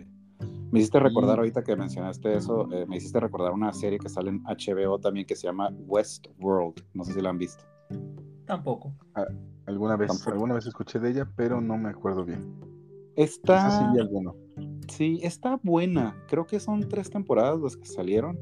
[0.76, 4.28] Me hiciste recordar ahorita que mencionaste eso, eh, me hiciste recordar una serie que sale
[4.28, 6.84] en HBO también que se llama Westworld.
[6.92, 7.64] No sé si la han visto.
[8.44, 8.92] Tampoco.
[9.14, 9.24] Ah,
[9.64, 12.60] alguna vez, alguna vez escuché de ella, pero no me acuerdo bien.
[13.16, 13.90] Está.
[14.88, 16.22] Sí, está buena.
[16.28, 18.38] Creo que son tres temporadas las que salieron.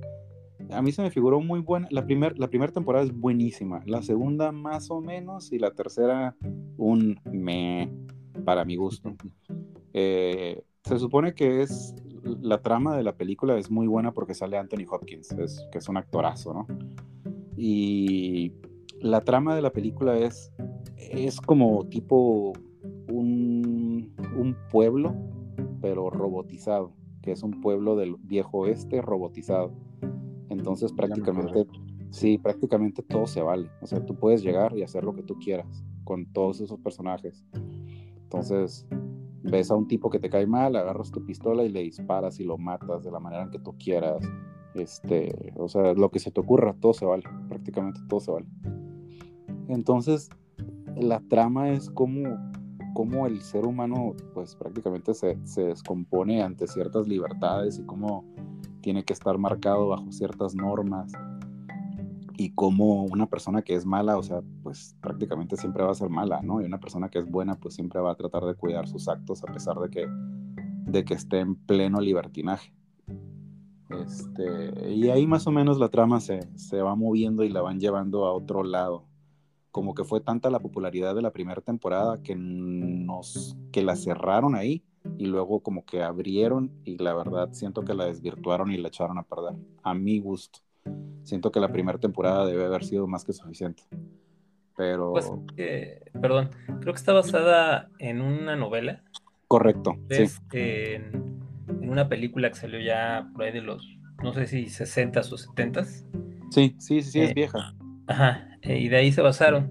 [0.70, 1.86] A mí se me figuró muy buena.
[1.92, 3.80] La, primer, la primera temporada es buenísima.
[3.86, 5.52] La segunda, más o menos.
[5.52, 6.34] Y la tercera,
[6.78, 7.92] un me
[8.44, 9.14] para mi gusto.
[9.92, 14.56] Eh, se supone que es la trama de la película es muy buena porque sale
[14.56, 16.66] Anthony Hopkins, es, que es un actorazo, ¿no?
[17.56, 18.52] Y
[19.00, 20.52] la trama de la película es,
[20.96, 22.52] es como tipo
[23.08, 25.14] un, un pueblo,
[25.80, 29.72] pero robotizado, que es un pueblo del viejo oeste robotizado.
[30.48, 31.66] Entonces prácticamente,
[32.10, 33.70] sí, prácticamente todo se vale.
[33.80, 37.44] O sea, tú puedes llegar y hacer lo que tú quieras con todos esos personajes.
[38.22, 38.86] Entonces,
[39.44, 42.44] ves a un tipo que te cae mal, agarras tu pistola y le disparas y
[42.44, 44.24] lo matas de la manera en que tú quieras.
[44.74, 48.46] Este, o sea, lo que se te ocurra, todo se vale, prácticamente todo se vale.
[49.68, 50.30] Entonces,
[50.96, 52.36] la trama es como,
[52.94, 58.24] como el ser humano, pues prácticamente se, se descompone ante ciertas libertades y cómo
[58.80, 61.12] tiene que estar marcado bajo ciertas normas
[62.36, 66.10] y como una persona que es mala, o sea, pues prácticamente siempre va a ser
[66.10, 66.60] mala, ¿no?
[66.60, 69.42] Y una persona que es buena, pues siempre va a tratar de cuidar sus actos
[69.44, 70.06] a pesar de que,
[70.90, 72.72] de que esté en pleno libertinaje.
[73.90, 77.78] Este, y ahí más o menos la trama se, se va moviendo y la van
[77.78, 79.06] llevando a otro lado.
[79.70, 84.54] como que fue tanta la popularidad de la primera temporada que nos que la cerraron
[84.54, 84.84] ahí
[85.18, 89.18] y luego como que abrieron y la verdad siento que la desvirtuaron y la echaron
[89.18, 90.60] a perder a mi gusto
[91.22, 93.82] siento que la primera temporada debe haber sido más que suficiente
[94.76, 95.30] pero pues,
[96.20, 99.02] perdón creo que está basada en una novela.
[99.48, 100.24] Correcto sí.
[100.52, 103.86] en, en, una película que salió ya por ahí de los
[104.22, 107.74] no sé si 60 o 70 sí sí sí, es eh, vieja.
[108.06, 109.70] ajá eh, y de ahí se basaron.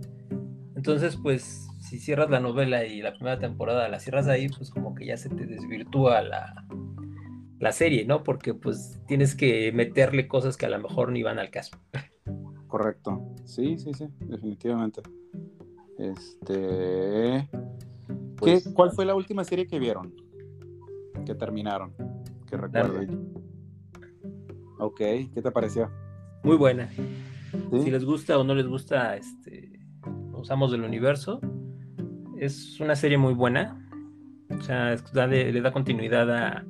[0.76, 4.96] Entonces pues si cierras la novela y la primera temporada la cierras ahí, pues como
[4.96, 6.66] que ya se te desvirtúa la,
[7.64, 8.24] la serie, ¿no?
[8.24, 11.78] Porque pues tienes que meterle cosas que a lo mejor ni van al caso.
[12.68, 13.34] Correcto.
[13.46, 15.02] Sí, sí, sí, definitivamente.
[15.98, 17.50] Este.
[18.36, 20.14] Pues, ¿Cuál fue la última serie que vieron?
[21.26, 21.94] Que terminaron.
[22.50, 23.34] Que recuerden.
[24.80, 25.90] Ok, ¿qué te pareció?
[26.44, 26.90] Muy buena.
[27.72, 29.80] Si les gusta o no les gusta, este,
[30.34, 31.40] usamos del universo,
[32.38, 33.80] es una serie muy buena.
[34.50, 34.96] O sea,
[35.28, 36.66] le da continuidad a,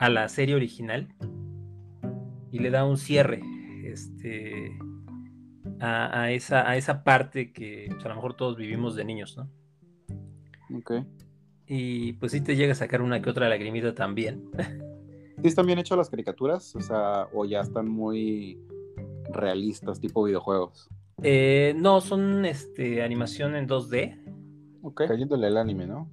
[0.00, 1.08] a, la serie original
[2.50, 3.40] y le da un cierre
[3.84, 4.76] este,
[5.80, 9.48] a, esa, a esa parte que pues, a lo mejor todos vivimos de niños, ¿no?
[10.76, 10.92] Ok.
[11.66, 14.50] Y pues sí te llega a sacar una que otra lagrimita también.
[15.40, 16.74] ¿Sí están bien hechas las caricaturas?
[16.74, 18.60] O sea, o ya están muy
[19.32, 20.88] realistas, tipo videojuegos.
[21.22, 24.18] Eh, no, son este, animación en 2D.
[24.82, 25.08] Okay.
[25.08, 26.10] Cayéndole el anime, ¿no?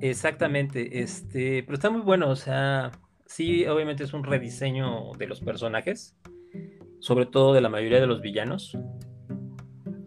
[0.00, 2.90] Exactamente, este, pero está muy bueno, o sea,
[3.28, 6.16] sí, obviamente es un rediseño de los personajes,
[6.98, 8.76] sobre todo de la mayoría de los villanos,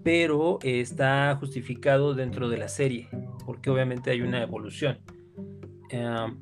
[0.04, 3.08] pero está justificado dentro de la serie,
[3.46, 5.00] porque obviamente hay una evolución.
[5.90, 6.38] Em,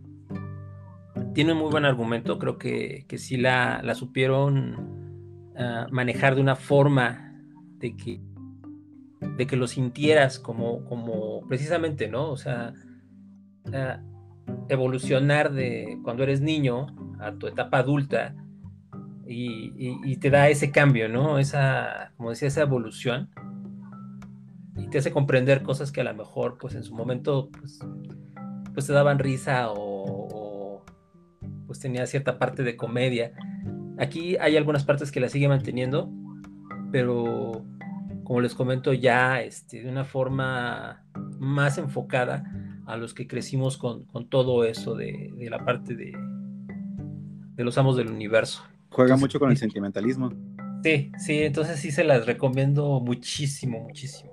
[1.33, 6.41] tiene un muy buen argumento, creo que, que sí la, la supieron ah, manejar de
[6.41, 7.39] una forma
[7.77, 8.21] de que
[9.39, 12.29] de que lo sintieras como, como precisamente, ¿no?
[12.29, 12.73] O sea,
[13.71, 13.97] eh,
[14.69, 16.87] evolucionar de cuando eres niño
[17.19, 18.35] a tu etapa adulta
[19.31, 21.37] y, te da ese cambio, ¿no?
[21.37, 23.29] Esa, como decía, esa evolución
[24.75, 27.79] y te hace comprender cosas que a lo mejor, pues en su momento, pues,
[28.73, 30.83] pues te daban risa o,
[31.67, 33.33] pues tenía cierta parte de comedia.
[33.99, 36.09] Aquí hay algunas partes que la sigue manteniendo,
[36.91, 37.63] pero
[38.23, 41.03] como les comento, ya este, de una forma
[41.37, 42.43] más enfocada
[42.89, 46.11] a los que crecimos con, todo eso de, la parte de,
[47.55, 48.63] de, los amos del universo.
[48.89, 50.33] Juega mucho con el sentimentalismo.
[50.83, 54.31] Sí, sí, entonces sí se las recomiendo muchísimo, muchísimo.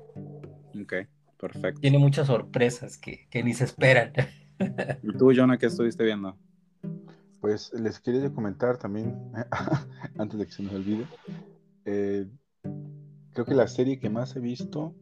[0.80, 0.94] Ok,
[1.38, 1.80] perfecto.
[1.82, 4.12] Tiene muchas sorpresas que, ni se esperan.
[5.02, 6.34] ¿Y tú, Jonah, qué estuviste viendo?
[7.42, 9.14] Pues les quería comentar también,
[10.18, 11.04] antes de que se me olvide,
[11.84, 12.26] eh,
[13.34, 14.94] creo que la serie que más he visto,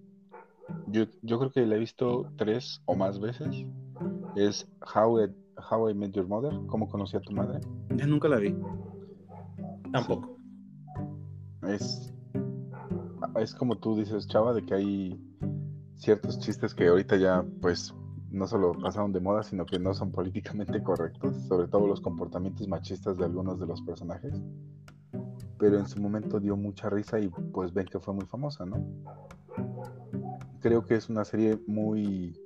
[0.87, 3.64] yo, yo creo que la he visto tres o más veces,
[4.37, 5.18] es How,
[5.70, 7.61] How I Met Your Mother, ¿Cómo conocí a tu madre?
[7.96, 8.55] Yo nunca la vi.
[9.92, 10.37] Tampoco.
[11.68, 12.12] Es,
[13.37, 15.20] es como tú dices, Chava, de que hay
[15.96, 17.94] ciertos chistes que ahorita ya, pues,
[18.31, 22.66] no solo pasaron de moda, sino que no son políticamente correctos, sobre todo los comportamientos
[22.66, 24.35] machistas de algunos de los personajes
[25.59, 28.77] pero en su momento dio mucha risa y pues ven que fue muy famosa, ¿no?
[30.64, 32.40] Creo que es una serie muy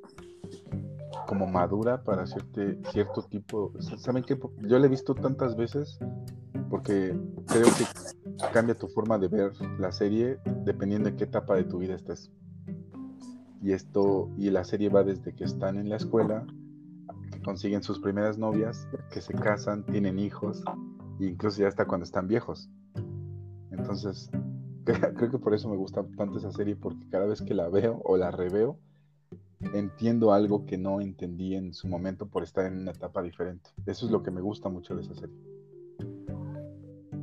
[1.28, 3.72] como madura para cierto, cierto tipo.
[3.96, 4.36] ¿Saben qué?
[4.62, 6.00] Yo la he visto tantas veces
[6.68, 11.62] porque creo que cambia tu forma de ver la serie dependiendo de qué etapa de
[11.62, 12.32] tu vida estés.
[13.62, 16.44] Y esto, y la serie va desde que están en la escuela,
[17.30, 20.64] que consiguen sus primeras novias, que se casan, tienen hijos,
[21.20, 22.68] e incluso ya hasta cuando están viejos.
[23.70, 24.28] Entonces,
[25.16, 28.00] creo que por eso me gusta tanto esa serie, porque cada vez que la veo
[28.04, 28.78] o la reveo,
[29.74, 33.70] entiendo algo que no entendí en su momento por estar en una etapa diferente.
[33.86, 35.36] Eso es lo que me gusta mucho de esa serie.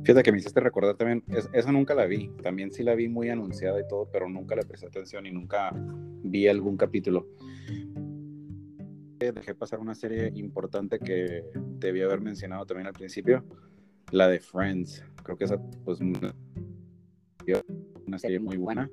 [0.04, 3.28] Fíjate que me hiciste recordar también, esa nunca la vi, también sí la vi muy
[3.28, 5.72] anunciada y todo, pero nunca le presté atención y nunca
[6.22, 7.26] vi algún capítulo.
[9.18, 11.42] Dejé pasar una serie importante que
[11.80, 13.42] debía haber mencionado también al principio,
[14.12, 15.02] la de Friends.
[15.24, 15.98] Creo que esa, pues,
[18.06, 18.90] una serie muy buena,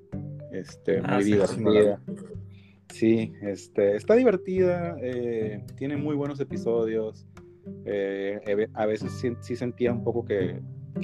[0.52, 2.02] este, ah, muy divertida.
[2.90, 7.28] Sí, este, está divertida, eh, tiene muy buenos episodios.
[7.86, 9.12] Eh, a veces
[9.42, 10.62] sí, sentía un poco que,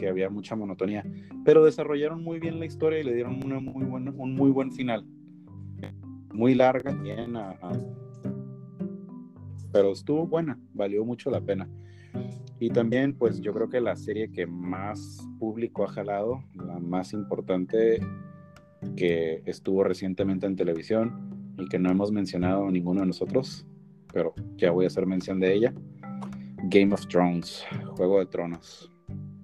[0.07, 1.03] había mucha monotonía,
[1.43, 4.71] pero desarrollaron muy bien la historia y le dieron una muy buena, un muy buen
[4.71, 5.05] final.
[6.31, 7.33] Muy larga, bien,
[9.71, 11.67] pero estuvo buena, valió mucho la pena.
[12.59, 17.13] Y también, pues yo creo que la serie que más público ha jalado, la más
[17.13, 18.01] importante,
[18.95, 23.65] que estuvo recientemente en televisión y que no hemos mencionado ninguno de nosotros,
[24.13, 25.73] pero ya voy a hacer mención de ella.
[26.63, 27.63] Game of Thrones,
[27.95, 28.91] Juego de Tronos.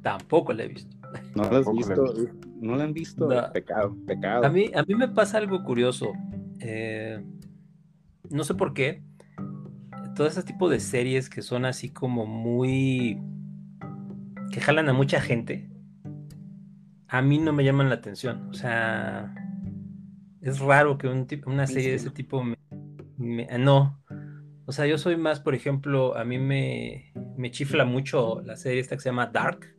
[0.02, 0.96] Tampoco la he visto.
[1.36, 2.14] ¿No la has visto?
[2.60, 3.30] ¿No la han visto?
[3.54, 4.46] Pecado, pecado.
[4.46, 6.12] A mí, a mí me pasa algo curioso.
[6.60, 7.24] Eh,
[8.30, 9.02] no sé por qué.
[10.16, 13.22] Todo ese tipo de series que son así como muy...
[14.52, 15.70] que jalan a mucha gente.
[17.08, 18.50] A mí no me llaman la atención.
[18.50, 19.34] O sea,
[20.42, 22.44] es raro que un tipo, una serie de ese tipo
[23.18, 24.02] me, no.
[24.66, 28.80] O sea, yo soy más, por ejemplo, a mí me, me chifla mucho la serie
[28.80, 29.76] esta que se llama Dark,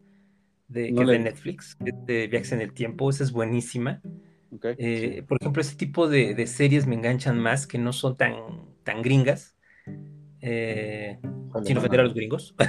[0.68, 4.01] de, que de Netflix, de Viajes en el Tiempo, esa es buenísima.
[4.79, 8.35] Eh, por ejemplo, ese tipo de, series me enganchan más, que no son tan,
[8.85, 9.56] tan gringas,
[10.48, 11.18] eh,
[11.64, 12.54] sin ofender a los gringos.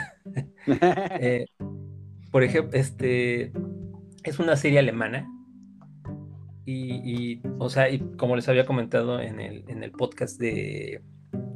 [1.19, 1.45] Eh,
[2.31, 3.53] por ejemplo, este
[4.23, 5.31] es una serie alemana.
[6.69, 11.01] Y, o sea, y como les había comentado en el, en el podcast de,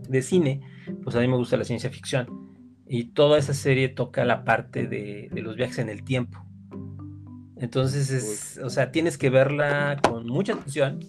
[0.08, 0.62] de cine,
[1.04, 2.28] pues a mí me gusta la ciencia ficción.
[2.88, 6.46] Y toda esa serie toca la parte de, los viajes en el tiempo.
[7.58, 11.00] Entonces, es, o sea, tienes que verla con mucha atención.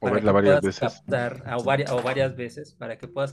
[0.00, 1.02] O verla varias veces.
[1.56, 3.32] o, varias, o varias veces para que puedas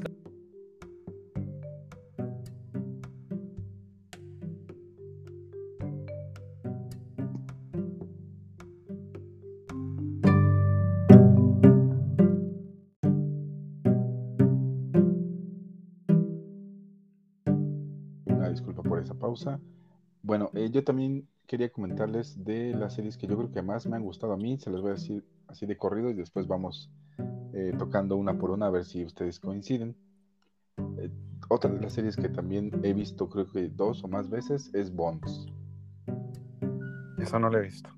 [20.22, 23.96] Bueno, eh, yo también quería comentarles de las series que yo creo que más me
[23.96, 24.58] han gustado a mí.
[24.58, 26.90] Se las voy a decir así de corrido y después vamos
[27.54, 29.96] eh, tocando una por una a ver si ustedes coinciden.
[30.98, 31.10] Eh,
[31.50, 34.94] otra de las series que también he visto, creo que dos o más veces, es
[34.94, 35.48] Bonds.
[37.20, 37.90] Eso no lo he visto.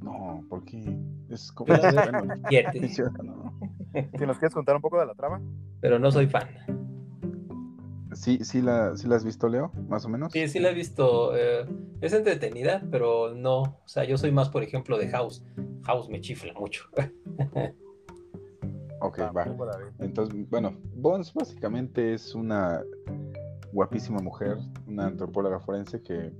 [0.00, 0.96] No, porque
[1.28, 1.74] es como.
[1.76, 1.82] Si
[4.26, 5.40] nos quieres contar un poco de la trama.
[5.80, 6.48] Pero no soy fan.
[8.22, 9.72] ¿Sí, sí, la, ¿Sí la has visto, Leo?
[9.88, 10.32] Más o menos.
[10.32, 11.36] Sí, sí la he visto.
[11.36, 11.66] Eh,
[12.00, 13.62] es entretenida, pero no.
[13.62, 15.42] O sea, yo soy más, por ejemplo, de House.
[15.82, 16.84] House me chifla mucho.
[19.00, 19.44] ok, ah, va.
[19.98, 22.80] Entonces, bueno, Bones básicamente es una
[23.72, 24.56] guapísima mujer,
[24.86, 26.32] una antropóloga forense que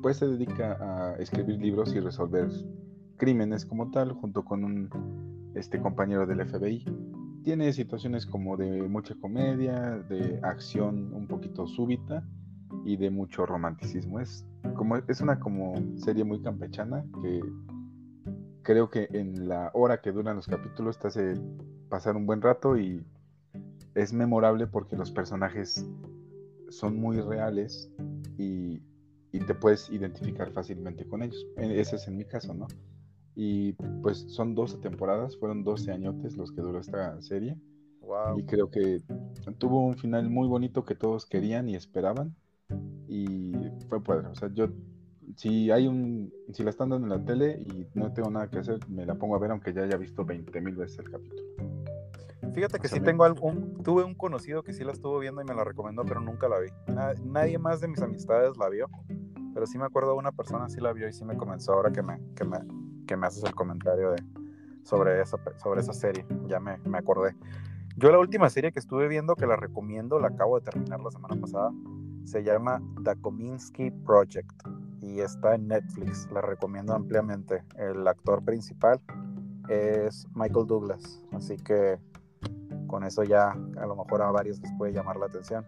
[0.00, 2.48] pues se dedica a escribir libros y resolver
[3.16, 6.84] crímenes como tal, junto con un este compañero del FBI
[7.48, 12.22] tiene situaciones como de mucha comedia, de acción un poquito súbita
[12.84, 14.20] y de mucho romanticismo.
[14.20, 17.40] Es como es una como serie muy campechana que
[18.60, 21.40] creo que en la hora que duran los capítulos te hace
[21.88, 23.02] pasar un buen rato y
[23.94, 25.88] es memorable porque los personajes
[26.68, 27.90] son muy reales
[28.36, 28.82] y,
[29.32, 31.46] y te puedes identificar fácilmente con ellos.
[31.56, 32.66] E, ese es en mi caso, ¿no?
[33.40, 37.56] Y pues son 12 temporadas, fueron 12 añotes los que duró esta serie.
[38.36, 39.00] Y creo que
[39.58, 42.34] tuvo un final muy bonito que todos querían y esperaban.
[43.06, 43.52] Y
[43.88, 44.26] fue padre.
[44.26, 44.66] O sea, yo,
[45.36, 48.58] si hay un, si la están dando en la tele y no tengo nada que
[48.58, 51.42] hacer, me la pongo a ver aunque ya haya visto 20 mil veces el capítulo.
[52.54, 55.54] Fíjate que sí tengo algún, tuve un conocido que sí la estuvo viendo y me
[55.54, 56.70] la recomendó, pero nunca la vi.
[57.24, 58.88] Nadie más de mis amistades la vio,
[59.54, 61.92] pero sí me acuerdo de una persona sí la vio y sí me comenzó ahora
[61.92, 62.58] que me, que me,
[63.08, 64.22] que me haces el comentario de,
[64.84, 66.24] sobre, esa, sobre esa serie.
[66.46, 67.34] Ya me, me acordé.
[67.96, 71.10] Yo la última serie que estuve viendo, que la recomiendo, la acabo de terminar la
[71.10, 71.72] semana pasada,
[72.24, 74.52] se llama The Kominsky Project
[75.00, 76.28] y está en Netflix.
[76.30, 77.64] La recomiendo ampliamente.
[77.76, 79.00] El actor principal
[79.68, 81.98] es Michael Douglas, así que
[82.86, 85.66] con eso ya a lo mejor a varios les puede llamar la atención.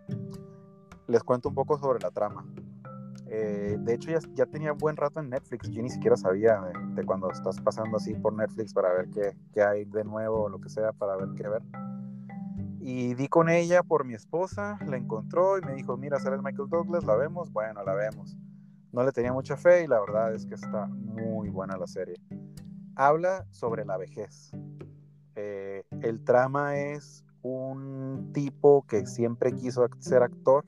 [1.09, 2.47] Les cuento un poco sobre la trama.
[3.33, 5.71] Eh, de hecho, ya, ya, tenía buen rato en Netflix.
[5.71, 6.61] Yo ni siquiera sabía
[6.95, 10.49] de, cuando estás pasando así por Netflix para ver qué, qué, hay de nuevo o
[10.49, 11.63] lo que sea, para ver qué ver.
[12.81, 16.69] Y di con ella por mi esposa, la encontró y me dijo, mira, sale Michael
[16.69, 17.53] Douglas, ¿la vemos?
[17.53, 18.37] Bueno, la vemos.
[18.91, 22.17] No le tenía mucha fe y la verdad es que está muy buena la serie.
[22.97, 24.51] Habla sobre la vejez.
[25.37, 30.65] Eh, el trama es un tipo que siempre quiso ser actor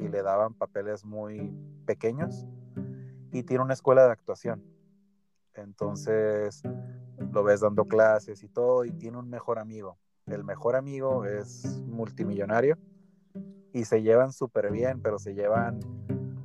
[0.00, 1.52] y le daban papeles muy
[1.86, 2.46] pequeños
[3.32, 4.62] y tiene una escuela de actuación.
[5.54, 6.62] Entonces
[7.32, 9.98] lo ves dando clases y todo y tiene un mejor amigo.
[10.26, 12.78] El mejor amigo es multimillonario
[13.72, 15.80] y se llevan súper bien, pero se llevan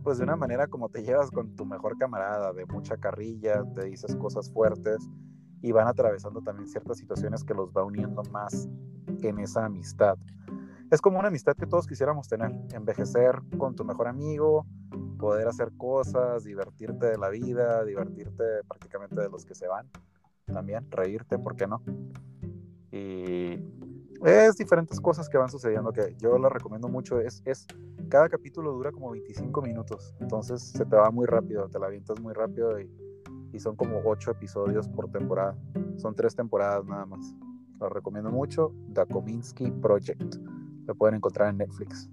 [0.03, 3.85] pues de una manera como te llevas con tu mejor camarada, de mucha carrilla, te
[3.85, 5.09] dices cosas fuertes
[5.61, 8.67] y van atravesando también ciertas situaciones que los va uniendo más
[9.21, 10.17] en esa amistad
[10.91, 14.65] es como una amistad que todos quisiéramos tener, envejecer con tu mejor amigo,
[15.17, 19.89] poder hacer cosas, divertirte de la vida, divertirte prácticamente de los que se van.
[20.45, 21.81] también, reírte, ¿por qué no?
[22.91, 23.59] Y
[24.23, 27.19] es diferentes cosas que van sucediendo que yo la recomiendo mucho.
[27.19, 27.65] Es, es,
[28.09, 32.19] cada capítulo dura como 25 minutos, entonces se te va muy rápido, te la avientas
[32.21, 32.89] muy rápido y,
[33.51, 35.57] y son como 8 episodios por temporada.
[35.97, 37.35] Son tres temporadas nada más.
[37.79, 38.73] La recomiendo mucho.
[38.93, 40.37] The Kominsky Project.
[40.85, 42.09] Lo pueden encontrar en Netflix.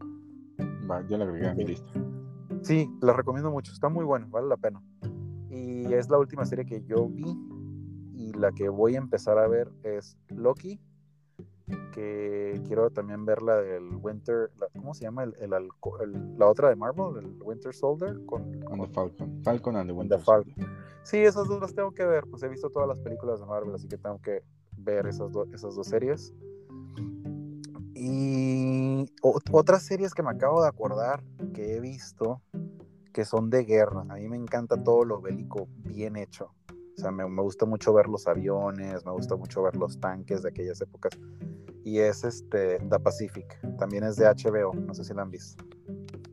[0.91, 1.91] Va, yo la agregué a mi lista.
[2.63, 3.73] Sí, la recomiendo mucho.
[3.73, 4.83] Está muy bueno, vale la pena.
[5.51, 7.37] Y es la última serie que yo vi
[8.15, 10.81] y la que voy a empezar a ver es Loki,
[11.93, 15.25] que quiero también ver la del Winter, ¿cómo se llama?
[15.25, 15.51] El,
[16.39, 19.43] la otra de Marvel, el Winter Soldier con, the Falcon.
[19.43, 20.55] Falcon and the Winter Soldier.
[21.03, 23.75] Sí, esas dos las tengo que ver, pues he visto todas las películas de Marvel,
[23.75, 24.43] así que tengo que
[24.77, 26.35] ver esas, esas dos series.
[28.05, 31.23] Y otras series que me acabo de acordar
[31.55, 32.43] que he visto
[33.13, 34.01] que son de guerra.
[34.01, 36.53] A mí me encanta todo lo bélico bien hecho.
[36.69, 40.43] O sea, me, me, gusta mucho ver los aviones, me gusta mucho ver los tanques
[40.43, 41.13] de aquellas épocas.
[41.85, 43.61] Y es este The Pacific.
[43.79, 44.75] También es de HBO.
[44.75, 45.65] No sé si la han visto.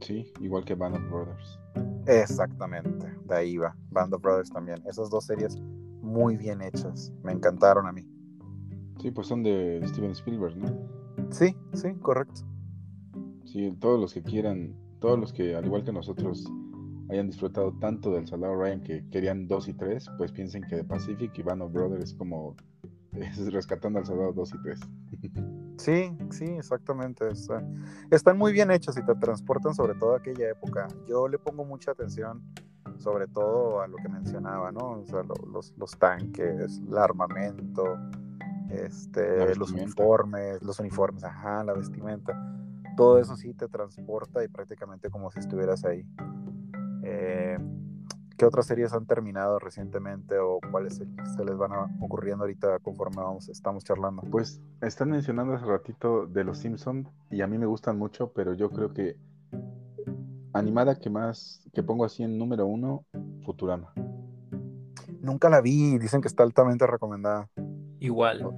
[0.02, 1.60] Sí, igual que Band of Brothers.
[2.08, 3.14] Exactamente.
[3.26, 3.78] De ahí va.
[3.92, 4.82] Band of Brothers también.
[4.88, 5.56] Esas dos series
[6.02, 7.14] muy bien hechas.
[7.22, 8.10] Me encantaron a mí.
[9.00, 10.99] Sí, pues son de Steven Spielberg, ¿no?
[11.32, 12.42] Sí, sí, correcto.
[13.46, 16.46] Sí, todos los que quieran, todos los que, al igual que nosotros,
[17.10, 21.32] hayan disfrutado tanto del Soldado Ryan que querían dos y tres, pues piensen que Pacific
[21.38, 22.56] y Band of Brothers es como
[23.14, 24.80] es rescatando al Soldado 2 y 3.
[25.78, 27.26] Sí, sí, exactamente.
[28.12, 30.88] están muy bien hechos y te transportan sobre todo a aquella época.
[31.08, 32.44] Yo le pongo mucha atención
[32.98, 35.00] sobre todo a lo que mencionaba, ¿no?
[35.00, 37.98] O sea, los, los tanques, el armamento,
[38.70, 42.34] este, los uniformes, los uniformes, ajá, la vestimenta.
[42.96, 46.06] Todo eso sí te transporta y prácticamente como si estuvieras ahí.
[47.04, 47.58] Eh,
[48.38, 51.06] ¿Qué otras series han terminado recientemente o cuáles se,
[51.44, 54.22] les van ocurriendo ahorita conforme vamos, estamos charlando?
[54.32, 58.54] Pues están mencionando hace ratito de los Simpsons y a mí me gustan mucho, pero
[58.54, 59.18] yo creo que
[60.54, 63.04] animada que más, que pongo así en número uno,
[63.44, 63.92] Futurama.
[65.22, 67.50] Nunca la vi, dicen que está altamente recomendada.
[68.00, 68.50] Igual,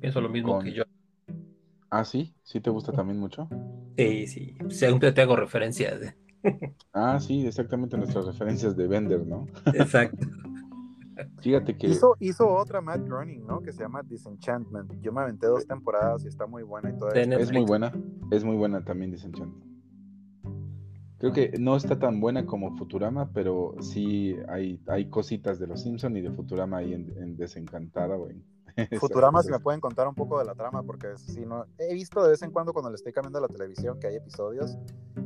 [0.00, 0.84] pienso lo mismo que yo.
[1.90, 3.48] Ah, sí, sí te gusta también mucho.
[3.96, 6.00] Sí, sí, siempre te hago referencias.
[6.00, 6.14] De...
[6.92, 9.46] Ah, sí, exactamente nuestras referencias de Bender, ¿no?
[9.74, 10.26] Exacto.
[11.40, 11.88] Fíjate que.
[11.88, 13.60] Hizo, hizo otra Matt Groening, ¿no?
[13.60, 15.00] Que se llama Disenchantment.
[15.00, 17.92] Yo me aventé dos temporadas y está muy buena y todo Es muy buena,
[18.30, 19.74] es muy buena también Disenchantment.
[21.18, 25.82] Creo que no está tan buena como Futurama, pero sí hay, hay cositas de los
[25.82, 28.36] Simpsons y de Futurama ahí en, Desencantada, güey.
[29.00, 32.22] Futurama, si me pueden contar un poco de la trama, porque si no, he visto
[32.22, 34.76] de vez en cuando cuando le estoy cambiando la televisión que hay episodios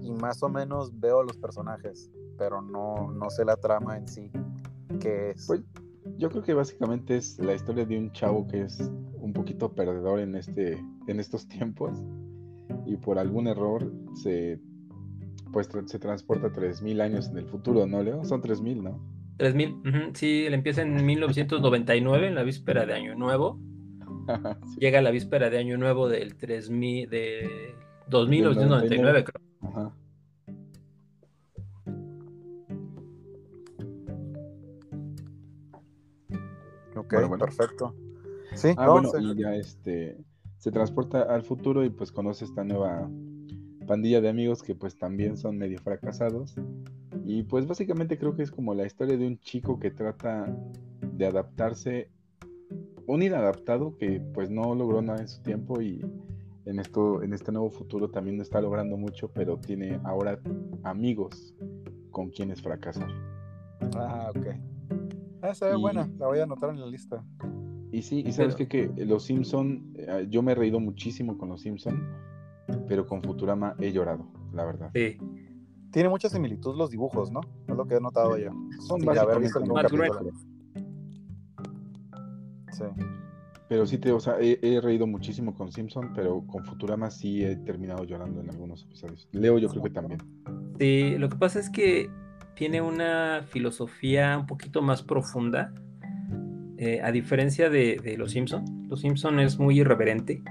[0.03, 4.30] y más o menos veo los personajes, pero no, no sé la trama en sí,
[5.01, 5.46] qué es.
[5.46, 5.62] Pues,
[6.16, 10.20] yo creo que básicamente es la historia de un chavo que es un poquito perdedor
[10.20, 10.72] en, este,
[11.07, 11.99] en estos tiempos
[12.86, 14.61] y por algún error se
[15.53, 18.24] pues se transporta 3.000 años en el futuro, ¿no, Leo?
[18.24, 19.18] Son 3.000, ¿no?
[19.39, 23.59] 3000, sí, él empieza en 1999, en la víspera de Año Nuevo.
[24.78, 27.74] Llega a la víspera de Año Nuevo del 3000, de
[28.09, 29.43] 2999, creo.
[29.62, 29.95] Ajá.
[36.97, 37.95] Ok, perfecto.
[38.55, 40.18] Sí, ah, bueno, y ya este
[40.57, 43.09] se transporta al futuro y pues conoce esta nueva
[43.86, 46.57] pandilla de amigos que pues también son medio fracasados
[47.29, 50.51] y pues básicamente creo que es como la historia de un chico que trata
[51.12, 52.09] de adaptarse,
[53.07, 56.01] un inadaptado que pues no logró nada en su tiempo y
[56.64, 60.41] en esto, en este nuevo futuro también no está logrando mucho, pero tiene ahora
[60.85, 61.55] amigos
[62.12, 63.11] con quienes fracasar.
[63.95, 64.47] Ah, ok.
[65.43, 67.22] Ah, esa es buena, la voy a anotar en la lista.
[67.93, 71.51] Y sí, y sabes que, que los Simpson, eh, yo me he reído muchísimo con
[71.51, 72.09] los Simpson,
[72.89, 74.91] pero con Futurama he llorado, la verdad.
[74.95, 75.18] Sí,
[75.91, 77.41] tiene mucha similitud los dibujos, ¿no?
[77.66, 78.51] Es lo que he notado yo.
[78.80, 79.49] Son básicamente
[82.72, 82.84] Sí.
[83.68, 87.57] Pero sí te, o sea, he, reído muchísimo con Simpson, pero con Futurama sí he
[87.57, 89.28] terminado llorando en algunos episodios.
[89.32, 90.20] Leo yo creo que también.
[90.78, 92.09] Sí, lo que pasa es que
[92.55, 95.74] tiene una filosofía un poquito más profunda.
[96.78, 100.43] Eh, a diferencia de, de Los Simpson, Los Simpson es muy irreverente,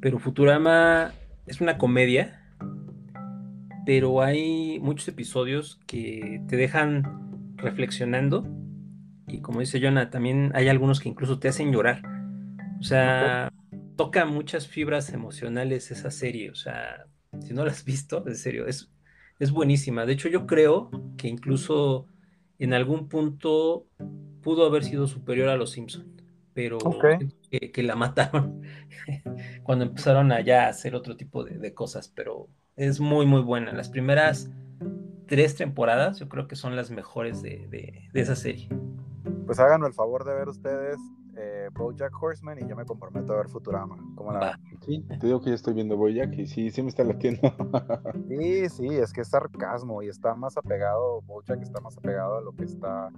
[0.00, 1.12] pero Futurama
[1.46, 2.37] es una comedia
[3.88, 8.46] pero hay muchos episodios que te dejan reflexionando
[9.26, 12.02] y como dice Jonah, también hay algunos que incluso te hacen llorar.
[12.78, 13.50] O sea,
[13.96, 17.06] toca muchas fibras emocionales esa serie, o sea,
[17.40, 18.92] si no la has visto, en serio, es,
[19.38, 20.04] es buenísima.
[20.04, 22.08] De hecho, yo creo que incluso
[22.58, 23.86] en algún punto
[24.42, 26.20] pudo haber sido superior a Los Simpson,
[26.52, 26.76] pero
[27.50, 28.60] que, la mataron
[29.62, 33.72] cuando empezaron allá a hacer otro tipo de, cosas, pero es muy, muy buena.
[33.72, 34.48] Las primeras
[35.26, 38.68] tres temporadas yo creo que son las mejores de, esa serie.
[39.46, 40.96] Pues háganme el favor de ver ustedes
[41.36, 43.96] eh, Bojack Horseman y yo me comprometo a ver Futurama.
[44.14, 47.02] ¿Cómo la Sí, te digo que ya estoy viendo Bojack y sí, sí me está
[47.02, 47.40] latiendo.
[48.28, 52.40] sí, sí, es que es sarcasmo y está más apegado, Bojack está más apegado a
[52.40, 53.10] lo que está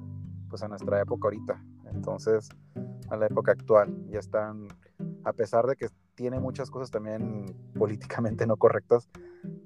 [0.48, 1.62] pues a nuestra época ahorita.
[1.92, 2.48] Entonces,
[3.10, 3.94] a la época actual.
[4.08, 4.68] Ya están,
[5.24, 7.46] a pesar de que tiene muchas cosas también
[7.78, 9.08] políticamente no correctas,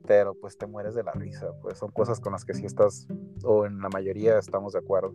[0.07, 1.53] pero pues te mueres de la risa.
[1.63, 3.07] Pues son cosas con las que sí estás,
[3.45, 5.15] o en la mayoría estamos de acuerdo.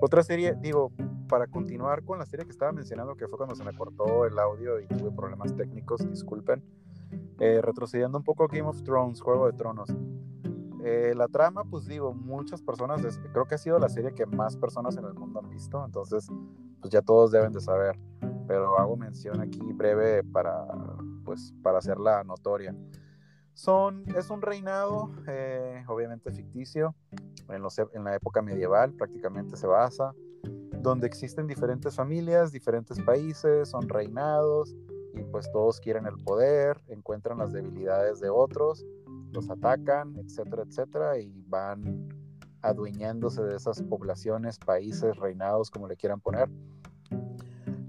[0.00, 0.92] Otra serie, digo,
[1.28, 4.38] para continuar con la serie que estaba mencionando, que fue cuando se me cortó el
[4.38, 6.62] audio y tuve problemas técnicos, disculpen.
[7.38, 9.94] Eh, retrocediendo un poco Game of Thrones, Juego de Tronos.
[10.84, 13.00] Eh, la trama, pues digo, muchas personas,
[13.32, 16.28] creo que ha sido la serie que más personas en el mundo han visto, entonces,
[16.80, 17.98] pues ya todos deben de saber,
[18.46, 20.66] pero hago mención aquí breve para,
[21.24, 22.74] pues, para hacerla notoria.
[23.54, 26.94] Son, es un reinado, eh, obviamente ficticio,
[27.48, 30.12] en, los, en la época medieval prácticamente se basa,
[30.80, 34.76] donde existen diferentes familias, diferentes países, son reinados
[35.14, 38.84] y pues todos quieren el poder, encuentran las debilidades de otros,
[39.32, 42.08] los atacan, etcétera, etcétera, y van
[42.62, 46.48] adueñándose de esas poblaciones, países, reinados, como le quieran poner.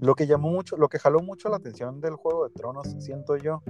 [0.00, 3.36] Lo que llamó mucho, lo que jaló mucho la atención del Juego de Tronos, siento
[3.36, 3.62] yo,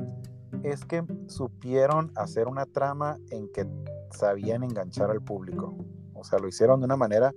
[0.63, 3.67] es que supieron hacer una trama en que
[4.11, 5.75] sabían enganchar al público.
[6.15, 7.33] O sea, lo hicieron de una manera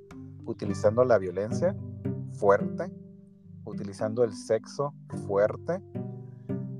[0.46, 1.76] utilizando la violencia
[2.34, 2.92] fuerte,
[3.64, 4.94] utilizando el sexo
[5.26, 5.82] fuerte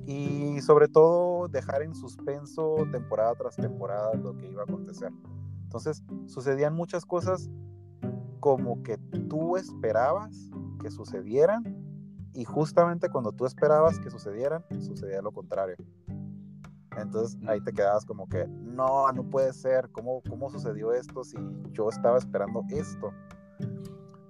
[0.06, 5.12] y sobre todo dejar en suspenso temporada tras temporada lo que iba a acontecer.
[5.64, 7.50] Entonces sucedían muchas cosas
[8.42, 8.98] como que
[9.30, 10.50] tú esperabas
[10.82, 11.81] que sucedieran
[12.34, 15.76] y justamente cuando tú esperabas que sucedieran, sucedía lo contrario.
[16.98, 21.38] Entonces ahí te quedabas como que, no, no puede ser, ¿cómo, cómo sucedió esto si
[21.72, 23.14] yo estaba esperando esto?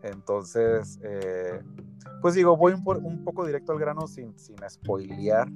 [0.04, 1.62] Entonces, eh,
[2.22, 5.47] pues digo, voy un, poco directo al grano sin, sin spoilear,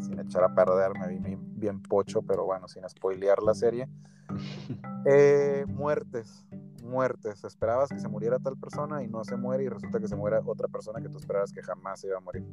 [0.00, 3.88] sin echar a perder, me vi bien pocho, pero bueno, sin spoilear la serie.
[5.06, 6.44] Eh, muertes,
[6.90, 7.44] muertes.
[7.44, 10.38] Esperabas que se muriera tal persona y no se muere y resulta que se muere
[10.44, 12.44] otra persona que tú esperabas que jamás se iba a morir.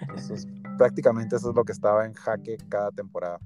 [0.00, 0.46] Entonces,
[0.78, 3.40] prácticamente eso es lo que estaba en jaque cada temporada.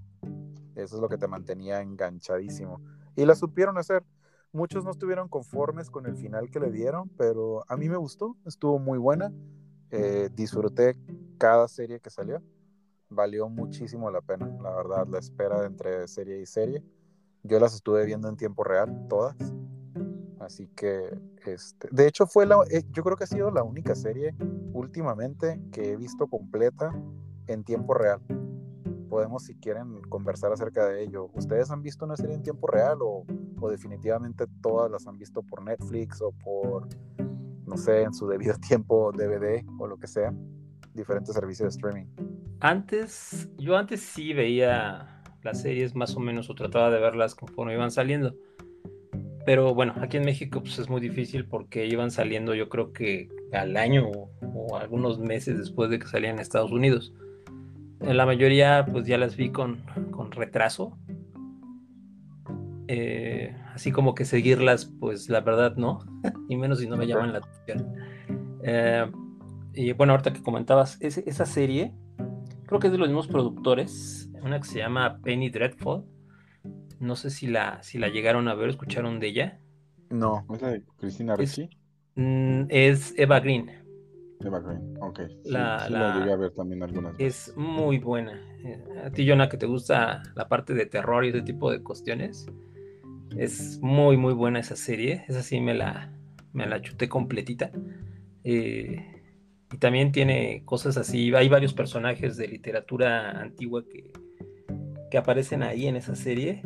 [0.75, 2.81] Eso es lo que te mantenía enganchadísimo.
[3.17, 4.05] Y la supieron hacer.
[4.53, 8.37] Muchos no estuvieron conformes con el final que le dieron, pero a mí me gustó,
[8.47, 9.33] estuvo muy buena.
[9.91, 10.97] Eh, disfruté
[11.39, 12.43] cada serie que salió.
[13.09, 16.83] Valió muchísimo la pena, la verdad, la espera entre serie y serie.
[17.43, 19.37] Yo las estuve viendo en tiempo real, todas.
[20.47, 21.11] Así que,
[21.45, 24.33] este, de hecho, fue la, eh, yo creo que ha sido la única serie
[24.73, 26.95] últimamente que he visto completa
[27.49, 28.21] en tiempo real.
[29.09, 31.31] Podemos, si quieren, conversar acerca de ello.
[31.35, 33.25] ¿Ustedes han visto una serie en tiempo real o,
[33.61, 36.87] o definitivamente todas las han visto por Netflix o por,
[37.67, 40.33] no sé, en su debido tiempo DVD o lo que sea?
[40.95, 42.07] Diferentes servicios de streaming.
[42.61, 47.75] Antes, yo antes sí veía las series más o menos o trataba de verlas conforme
[47.75, 48.33] iban saliendo
[49.47, 53.29] pero bueno, aquí en México pues es muy difícil porque iban saliendo yo creo que
[53.53, 57.15] al año o, algunos meses después de que salían en Estados Unidos.
[58.01, 60.99] En la mayoría pues ya las vi con, con retraso.
[62.89, 66.01] Eh, así como que seguirlas pues la verdad no,
[66.49, 67.95] y menos si no me llaman la atención.
[68.65, 69.07] Eh,
[69.75, 71.95] y bueno, ahorita que comentabas, esa serie
[72.67, 76.05] creo que es de los mismos productores, una que se llama Penny Dreadful
[77.01, 79.61] no sé si la, si la llegaron a ver, escucharon de ella.
[80.11, 80.47] No.
[80.53, 81.69] ¿Es la de Cristina Ricci?
[82.15, 83.71] Mm, es, Eva Green.
[84.41, 85.21] Eva Green, ok.
[85.45, 88.41] la, la, llegué a ver también algunas Es muy buena.
[88.65, 91.83] Eh, a ti, Jonah, que te gusta la parte de terror y ese tipo de
[91.83, 92.47] cuestiones,
[93.37, 95.25] es muy, muy buena esa serie.
[95.29, 96.13] Esa sí me la,
[96.53, 97.71] me la chuté completita.
[98.45, 99.23] Eh,
[99.73, 101.35] y también tiene cosas así.
[101.35, 104.13] Hay varios personajes de literatura antigua que,
[105.11, 106.63] que aparecen ahí en esa serie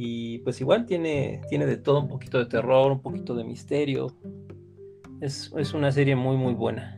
[0.00, 4.06] y pues igual tiene, tiene de todo, un poquito de terror, un poquito de misterio.
[5.20, 6.96] Es, una serie muy, muy buena.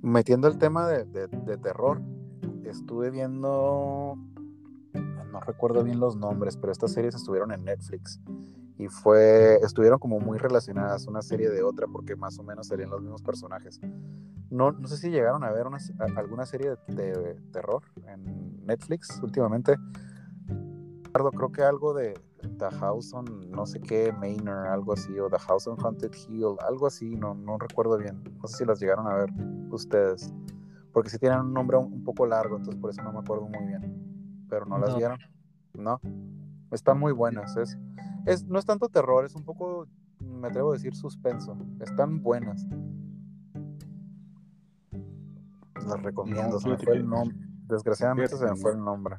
[0.00, 1.06] Metiendo el tema de,
[1.58, 2.02] terror,
[2.64, 4.18] estuve viendo,
[5.30, 8.20] no recuerdo bien los nombres, pero estas series estuvieron en Netflix
[8.78, 12.90] y fue, estuvieron como muy relacionadas una serie de otra porque más o menos serían
[12.90, 13.80] los mismos personajes.
[14.50, 15.66] No, no sé si llegaron a ver
[16.16, 19.76] alguna serie de terror en Netflix últimamente
[21.12, 22.14] creo que algo de,
[22.58, 26.56] The House on no sé qué, Manor, algo así, o The House on Haunted Hill,
[26.66, 28.22] algo así, no, no recuerdo bien.
[28.40, 29.30] No sé si las llegaron a ver
[29.70, 30.32] ustedes,
[30.92, 33.66] porque si tienen un nombre un, poco largo, entonces por eso no me acuerdo muy
[33.66, 34.46] bien.
[34.48, 35.18] Pero no, las vieron,
[35.74, 36.00] ¿no?
[36.70, 37.78] Están muy buenas, es,
[38.26, 39.86] es, no es tanto terror, es un poco,
[40.18, 41.56] me atrevo a decir, suspenso.
[41.80, 42.66] Están buenas.
[45.86, 47.36] Las recomiendo, se me fue el nombre.
[47.68, 49.16] Desgraciadamente se me fue el nombre.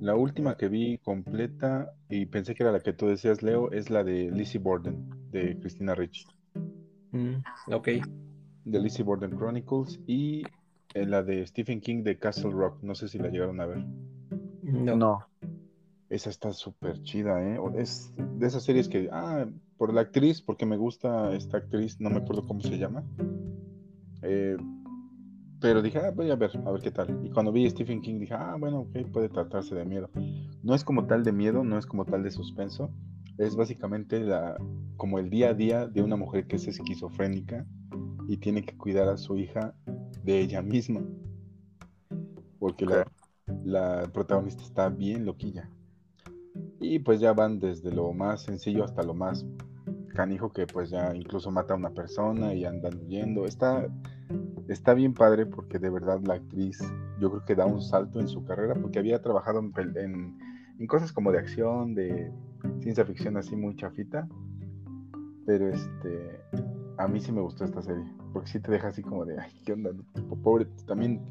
[0.00, 3.90] La última que vi completa y pensé que era la que tú decías, Leo, es
[3.90, 6.24] la de Lizzie Borden, de Christina Ricci.
[7.10, 7.36] Mm,
[7.72, 7.88] ok.
[8.64, 10.42] De Lizzie Borden Chronicles y
[10.94, 12.82] eh, la de Stephen King de Castle Rock.
[12.82, 13.84] No sé si la llegaron a ver.
[14.62, 14.96] No.
[14.96, 15.26] no.
[16.10, 17.58] Esa está súper chida, ¿eh?
[17.76, 19.46] Es de esas series que, ah,
[19.76, 23.04] por la actriz, porque me gusta esta actriz, no me acuerdo cómo se llama.
[24.22, 24.56] Eh,
[25.60, 27.20] pero dije, ah, voy a ver, a ver qué tal.
[27.24, 30.10] Y cuando vi Stephen King dije, ah, bueno, ok, puede tratarse de miedo.
[30.62, 32.90] No es como tal de miedo, no es como tal de suspenso.
[33.38, 34.56] Es básicamente la,
[34.96, 37.66] como el día a día de una mujer que es esquizofrénica
[38.28, 39.74] y tiene que cuidar a su hija
[40.22, 41.02] de ella misma.
[42.58, 43.06] Porque la,
[43.64, 45.70] la protagonista está bien loquilla.
[46.80, 49.44] Y pues ya van desde lo más sencillo hasta lo más
[50.14, 53.44] canijo que pues ya incluso mata a una persona y andan huyendo.
[53.44, 53.88] Está,
[54.68, 56.78] está bien padre porque de verdad la actriz
[57.18, 60.36] yo creo que da un salto en su carrera porque había trabajado en,
[60.78, 62.30] en, cosas como de acción, de
[62.80, 64.28] ciencia ficción así muy chafita.
[65.46, 66.40] Pero este,
[66.98, 69.50] a mí sí me gustó esta serie porque sí te deja así como de, ay,
[69.64, 69.90] ¿qué onda?
[70.42, 71.22] Pobre, también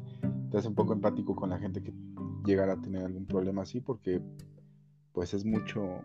[0.50, 1.92] te hace un poco empático con la gente que
[2.44, 4.20] llegara a tener algún problema así porque
[5.12, 6.02] pues es mucho,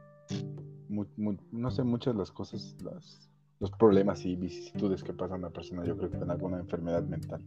[1.52, 3.30] no sé, muchas las cosas, las,
[3.64, 7.42] los problemas y vicisitudes que pasa una persona, yo creo que con alguna enfermedad mental.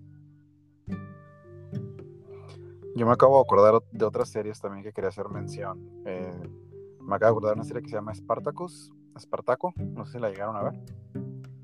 [2.95, 5.79] Yo me acabo de acordar de otras series también que quería hacer mención.
[6.07, 6.33] Eh,
[7.03, 10.19] me acabo de acordar de una serie que se llama Spartacus, Espartaco, no sé si
[10.19, 10.81] la llegaron a ver.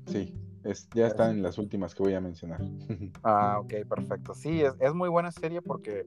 [0.05, 2.61] Sí, es, ya está en las últimas que voy a mencionar.
[3.23, 4.35] ah, ok, perfecto.
[4.35, 6.05] Sí, es, es muy buena serie porque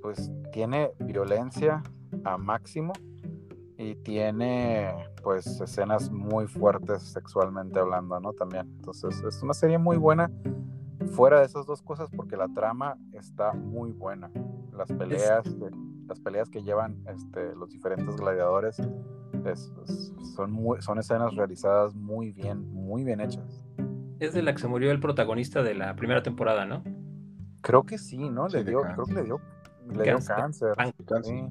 [0.00, 1.82] pues tiene violencia
[2.24, 2.94] a máximo
[3.78, 8.32] y tiene pues escenas muy fuertes sexualmente hablando, ¿no?
[8.32, 8.66] También.
[8.76, 10.30] Entonces es una serie muy buena
[11.12, 14.30] fuera de esas dos cosas porque la trama está muy buena.
[14.76, 15.44] Las peleas,
[16.08, 18.82] las peleas que llevan este, los diferentes gladiadores
[20.34, 23.64] son, son escenas realizadas muy bien, muy bien hechas.
[24.18, 26.82] Es de la que se murió el protagonista de la primera temporada, ¿no?
[27.60, 28.48] Creo que sí, ¿no?
[28.48, 29.40] Le dio, creo que le dio,
[29.88, 30.74] le dio cáncer.
[30.76, 31.24] cáncer.
[31.24, 31.44] Sí,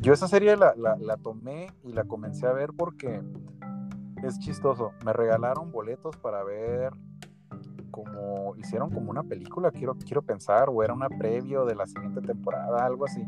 [0.00, 3.22] yo esa serie la, tomé y la comencé a ver porque
[4.22, 4.92] es chistoso.
[5.04, 6.92] Me regalaron boletos para ver
[7.90, 12.20] como hicieron como una película, quiero, quiero pensar, o era una previo de la siguiente
[12.20, 13.22] temporada, algo así.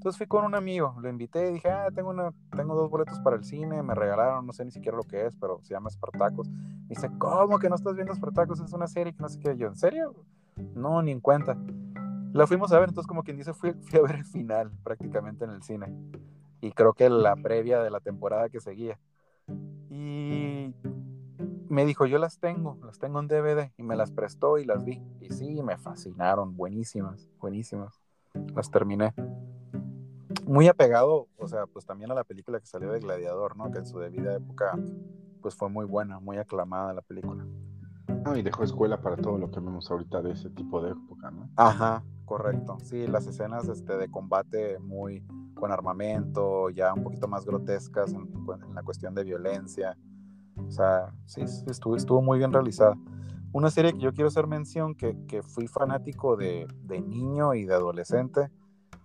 [0.00, 3.20] Entonces fui con un amigo, lo invité y dije, ah, tengo, una, tengo dos boletos
[3.20, 5.90] para el cine, me regalaron, no sé ni siquiera lo que es, pero se llama
[5.90, 6.48] Espartacos.
[6.48, 8.60] Me dice, ¿cómo que no estás viendo Espartacos?
[8.60, 9.56] Es una serie que no sé qué.
[9.58, 10.14] Yo, ¿en serio?
[10.74, 11.56] No, ni en cuenta.
[12.32, 15.44] La fuimos a ver, entonces como quien dice, fui, fui a ver el final prácticamente
[15.44, 15.92] en el cine.
[16.60, 18.98] Y creo que la previa de la temporada que seguía.
[19.88, 20.72] Y
[21.68, 24.84] me dijo, yo las tengo, las tengo en DVD y me las prestó y las
[24.84, 25.02] vi.
[25.20, 28.00] Y sí, me fascinaron, buenísimas, buenísimas.
[28.54, 29.14] Las terminé.
[30.46, 33.70] Muy apegado, o sea, pues también a la película que salió de Gladiador, ¿no?
[33.70, 34.78] Que en su debida época,
[35.40, 37.44] pues fue muy buena, muy aclamada la película.
[38.24, 41.30] Ah, y dejó escuela para todo lo que vemos ahorita de ese tipo de época,
[41.30, 41.48] ¿no?
[41.56, 42.78] Ajá, correcto.
[42.82, 48.28] Sí, las escenas este, de combate muy con armamento, ya un poquito más grotescas en,
[48.74, 49.96] la cuestión de violencia.
[50.56, 52.96] O sea, sí, estuvo, estuvo muy bien realizada.
[53.52, 57.64] Una serie que yo quiero hacer mención, que, que fui fanático de, de, niño y
[57.64, 58.50] de adolescente,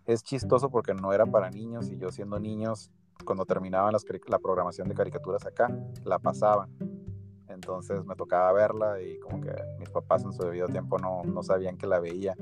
[0.05, 2.91] es chistoso porque no era para niños y yo siendo niños,
[3.25, 6.69] cuando terminaban las, la programación de caricaturas acá, la pasaban.
[7.55, 11.41] Entonces me tocaba verla y como que mis papás en su debido tiempo no, no
[11.41, 12.35] sabían que la veía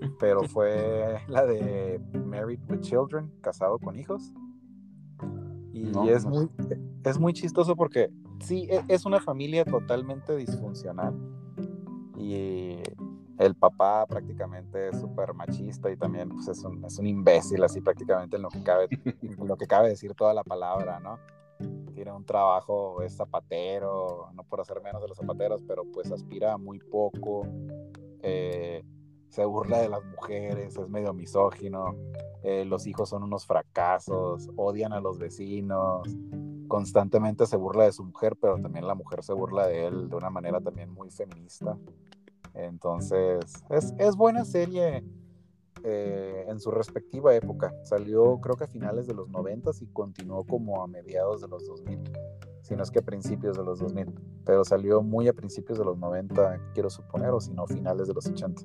[0.18, 4.32] pero fue la de Married with Children, casado con hijos.
[5.72, 6.48] Y es, Muy,
[7.04, 11.14] es muy chistoso porque sí, e, es una familia totalmente disfuncional.
[12.16, 12.78] Y
[13.38, 17.82] el papá prácticamente es súper machista y también pues, es, un, es un imbécil, así
[17.82, 21.18] prácticamente en lo que cabe, en lo que cabe decir toda la palabra, ¿no?
[21.94, 26.58] Tiene un trabajo, es zapatero, no por hacer menos de los zapateros, pero pues aspira
[26.58, 27.46] muy poco.
[28.22, 28.84] Eh,
[29.28, 31.94] se burla de las mujeres, es medio misógino,
[32.42, 36.08] eh, los hijos son unos fracasos, odian a los vecinos,
[36.68, 40.16] constantemente se burla de su mujer, pero también la mujer se burla de él de
[40.16, 41.76] una manera también muy feminista.
[42.54, 45.04] Entonces, es, buena serie
[45.84, 47.74] eh, en su respectiva época.
[47.84, 51.66] Salió creo que a finales de los 90 y continuó como a mediados de los
[51.66, 52.00] 2000,
[52.62, 54.12] si no es que a principios de los 2000,
[54.44, 58.14] pero salió muy a principios de los 90, quiero suponer, o si no, finales de
[58.14, 58.62] los 80.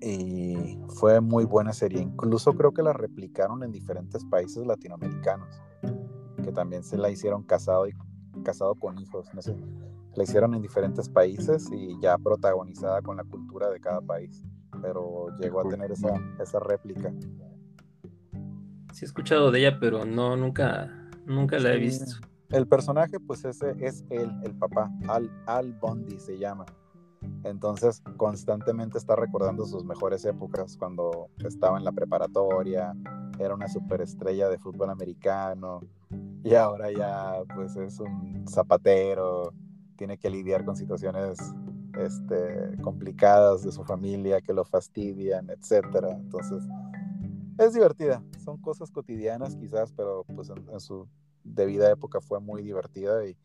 [0.00, 5.60] Y fue muy buena serie, incluso creo que la replicaron en diferentes países latinoamericanos,
[6.44, 7.94] que también se la hicieron casado y
[8.44, 9.56] casado con hijos, no sé.
[10.14, 14.44] La hicieron en diferentes países y ya protagonizada con la cultura de cada país
[14.86, 17.12] pero llegó a tener esa, esa réplica.
[18.92, 22.20] Sí he escuchado de ella, pero no, nunca, nunca la he visto.
[22.50, 26.64] El personaje, pues ese es él, el papá, Al, Al Bundy se llama.
[27.42, 32.94] Entonces, constantemente está recordando sus mejores épocas cuando estaba en la preparatoria,
[33.40, 35.80] era una superestrella de fútbol americano
[36.44, 39.52] y ahora ya pues es un zapatero,
[39.96, 41.38] tiene que lidiar con situaciones
[41.98, 46.10] este, complicadas de su familia que lo fastidian, etcétera.
[46.12, 46.62] Entonces,
[47.58, 48.22] es divertida.
[48.44, 51.08] Son cosas cotidianas quizás, pero pues en, su
[51.42, 53.36] debida época fue muy divertida y,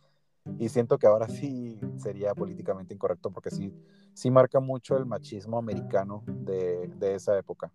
[0.59, 3.73] y, siento que ahora sí sería políticamente incorrecto porque sí,
[4.13, 7.71] sí marca mucho el machismo americano de, de esa época.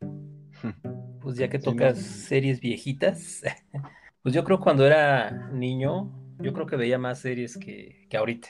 [1.20, 3.42] Pues ya que tocas series viejitas,
[4.22, 8.48] pues yo creo cuando era niño, yo creo que veía más series que, que ahorita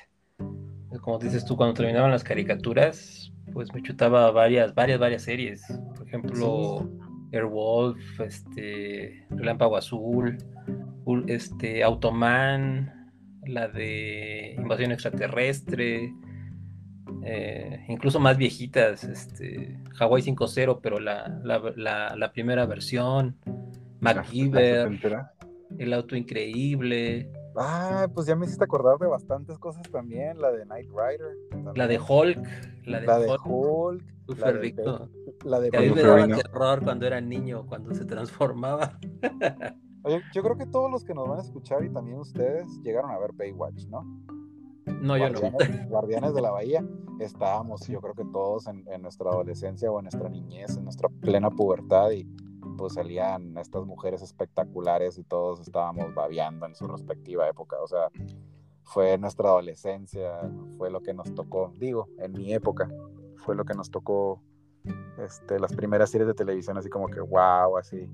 [1.01, 5.65] como dices tú, cuando terminaban las caricaturas, pues me chutaba varias, varias, varias series.
[5.97, 6.89] Por ejemplo,
[7.33, 10.39] Airwolf, este, Relámpago Azul,
[11.27, 13.13] este, Automan,
[13.47, 16.13] la de Invasión Extraterrestre,
[17.25, 23.37] eh, incluso más viejitas, este, Hawaii 5.0, pero la, la, la, primera versión,
[24.01, 24.91] MacGyver,
[25.79, 27.31] El Auto Increíble,
[27.63, 31.37] Ah, pues ya me hiciste acordar de bastantes cosas también, la de Knight Rider.
[31.77, 32.39] La de Hulk.
[32.87, 34.03] La de, la de Hulk.
[34.27, 34.75] la de,
[35.45, 38.99] la de a mí me daba terror cuando era niño, cuando se transformaba.
[40.05, 43.11] Oye, yo creo que todos los que nos van a escuchar y también ustedes llegaron
[43.11, 44.07] a ver Baywatch, ¿no?
[44.87, 45.41] No, yo no.
[45.89, 46.83] Guardianes de la Bahía,
[47.19, 51.11] estábamos, yo creo que todos en, en nuestra adolescencia o en nuestra niñez, en nuestra
[51.11, 52.27] plena pubertad y
[52.81, 57.77] pues salían estas mujeres espectaculares y todos estábamos babeando en su respectiva época.
[57.83, 58.09] O sea,
[58.85, 60.41] fue nuestra adolescencia,
[60.79, 62.89] fue lo que nos tocó, digo, en mi época,
[63.37, 64.41] fue lo que nos tocó
[65.19, 68.09] este, las primeras series de televisión, así como que wow, así.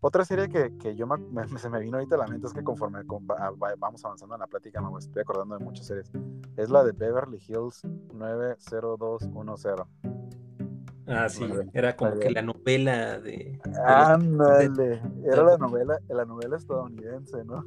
[0.00, 2.62] Otra serie que, que yo me, se me vino ahorita a la mente es que
[2.62, 3.00] conforme
[3.78, 6.08] vamos avanzando en la plática me estoy acordando de muchas series.
[6.56, 7.82] Es la de Beverly Hills
[8.14, 9.88] 90210.
[11.06, 13.58] Ah, sí, era como que la novela de.
[13.84, 17.64] Ándale, era la novela, la novela estadounidense, ¿no?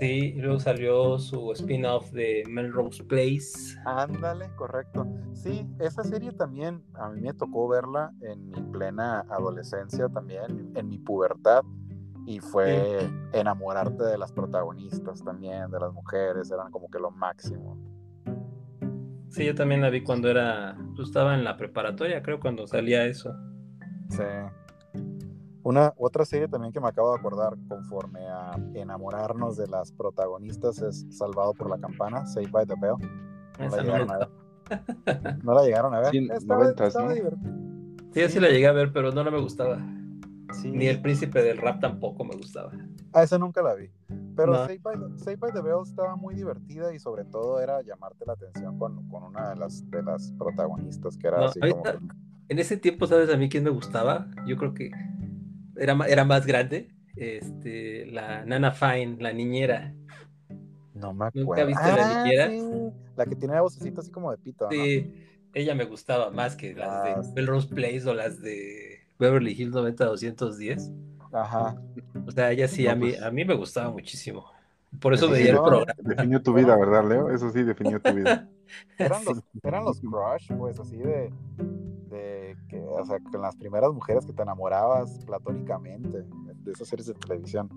[0.00, 3.78] sí, luego salió su spin-off de Melrose Place.
[3.84, 5.06] Ándale, correcto.
[5.34, 10.88] Sí, esa serie también a mí me tocó verla en mi plena adolescencia también, en
[10.88, 11.62] mi pubertad.
[12.26, 17.87] Y fue enamorarte de las protagonistas también, de las mujeres, eran como que lo máximo.
[19.30, 23.04] Sí, yo también la vi cuando era, tú estaba en la preparatoria, creo, cuando salía
[23.04, 23.34] eso.
[24.10, 24.22] Sí.
[25.62, 30.80] Una otra serie también que me acabo de acordar conforme a enamorarnos de las protagonistas
[30.80, 32.96] es Salvado por la Campana, Saved by the Bell.
[33.58, 34.28] No la llegaron a ver.
[35.44, 36.10] No la llegaron a ver.
[36.10, 36.72] Sí, estaba,
[38.12, 39.78] Sí, así la llegué a ver, pero no, no me gustaba.
[40.64, 42.72] Ni el príncipe del rap tampoco me gustaba.
[43.12, 43.90] Ah, esa nunca la vi.
[44.38, 44.66] Pero no.
[45.38, 49.50] by, the Bell estaba muy divertida y sobre todo era llamarte la atención con, una
[49.50, 51.82] de las, de las protagonistas que era así como...
[52.48, 54.30] En ese tiempo, ¿sabes a mí quién me gustaba?
[54.46, 54.92] Yo creo que
[55.76, 56.88] era, era más grande.
[57.16, 59.92] Este, la Nana Fine, la niñera.
[60.94, 61.44] No me acuerdo.
[61.44, 62.92] ¿Nunca viste la ah, niñera?
[63.16, 64.68] La que tiene la vocecita así como de pito.
[64.70, 65.12] Sí,
[65.52, 69.72] ella me gustaba más que las de ah, Melrose Place o las de Beverly Hills
[69.72, 70.92] 90210.
[71.32, 71.76] Ajá.
[72.26, 74.44] O sea, ella sí, a, mí, pues a mí me gustaba muchísimo.
[75.00, 75.92] Por eso veía el programa.
[75.98, 77.30] Definió tu vida, ¿verdad, Leo?
[77.30, 78.48] Eso sí, definió tu vida.
[78.98, 81.30] eran, los, eran los crush, pues, así de,
[82.08, 87.06] de que, o sea, con las primeras mujeres que te enamorabas platónicamente de esas series
[87.06, 87.68] de televisión.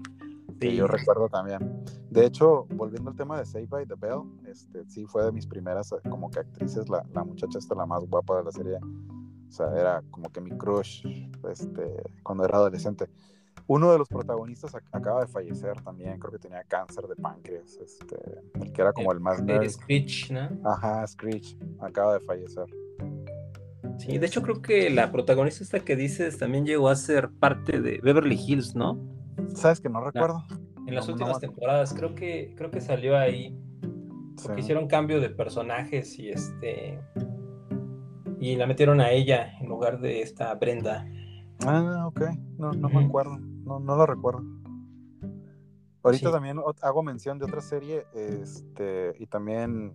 [0.60, 1.84] Que yo recuerdo también.
[2.10, 5.48] De hecho, volviendo al tema de Save by the Bell, este, sí fue de mis
[5.48, 8.78] primeras como que actrices, la, la muchacha esta la más guapa de la serie
[9.52, 11.06] o sea, era como que mi crush
[11.50, 13.10] este, cuando era adolescente.
[13.68, 18.18] Uno de los protagonistas acaba de fallecer también, creo que tenía cáncer de páncreas, este,
[18.60, 19.70] el que era como el, más nerd.
[19.70, 20.50] Screech, ¿no?
[20.64, 22.66] Ajá, Screech, acaba de fallecer.
[23.98, 27.82] Sí, de hecho creo que la protagonista esta que dices también llegó a ser parte
[27.82, 29.00] de Beverly Hills, ¿no?
[29.56, 30.44] ¿Sabes que no recuerdo?
[30.88, 33.58] en las últimas temporadas, creo que, creo que salió ahí.
[34.42, 37.00] Porque hicieron cambio de personajes y este
[38.40, 41.08] Y la metieron a ella en lugar de esta Brenda.
[41.66, 42.22] Ah, ok.
[42.58, 43.38] No, no me acuerdo.
[43.40, 44.44] No, no lo recuerdo.
[46.04, 46.34] Ahorita Sí.
[46.34, 49.94] también hago mención de otra serie, este, y también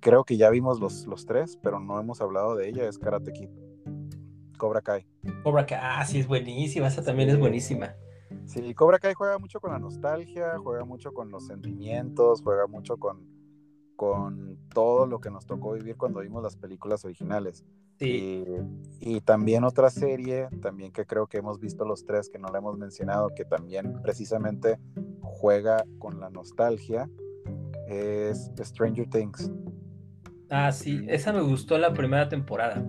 [0.00, 3.32] creo que ya vimos los, los tres, pero no hemos hablado de ella, es Karate
[3.32, 3.48] Kid.
[4.58, 5.06] Cobra Kai.
[5.42, 6.86] Cobra Kai, ah, sí, es buenísima.
[6.88, 7.94] Esa también es buenísima.
[8.44, 12.98] Sí, Cobra Kai juega mucho con la nostalgia, juega mucho con los sentimientos, juega mucho
[12.98, 13.26] con,
[13.96, 17.64] con todo lo que nos tocó vivir cuando vimos las películas originales.
[18.02, 18.44] Sí.
[19.00, 22.48] Y, y también otra serie, también que creo que hemos visto los tres, que no
[22.48, 24.78] la hemos mencionado, que también precisamente
[25.20, 27.08] juega con la nostalgia,
[27.88, 29.50] es Stranger Things.
[30.50, 31.04] Ah, sí.
[31.08, 32.84] Esa me gustó la primera temporada.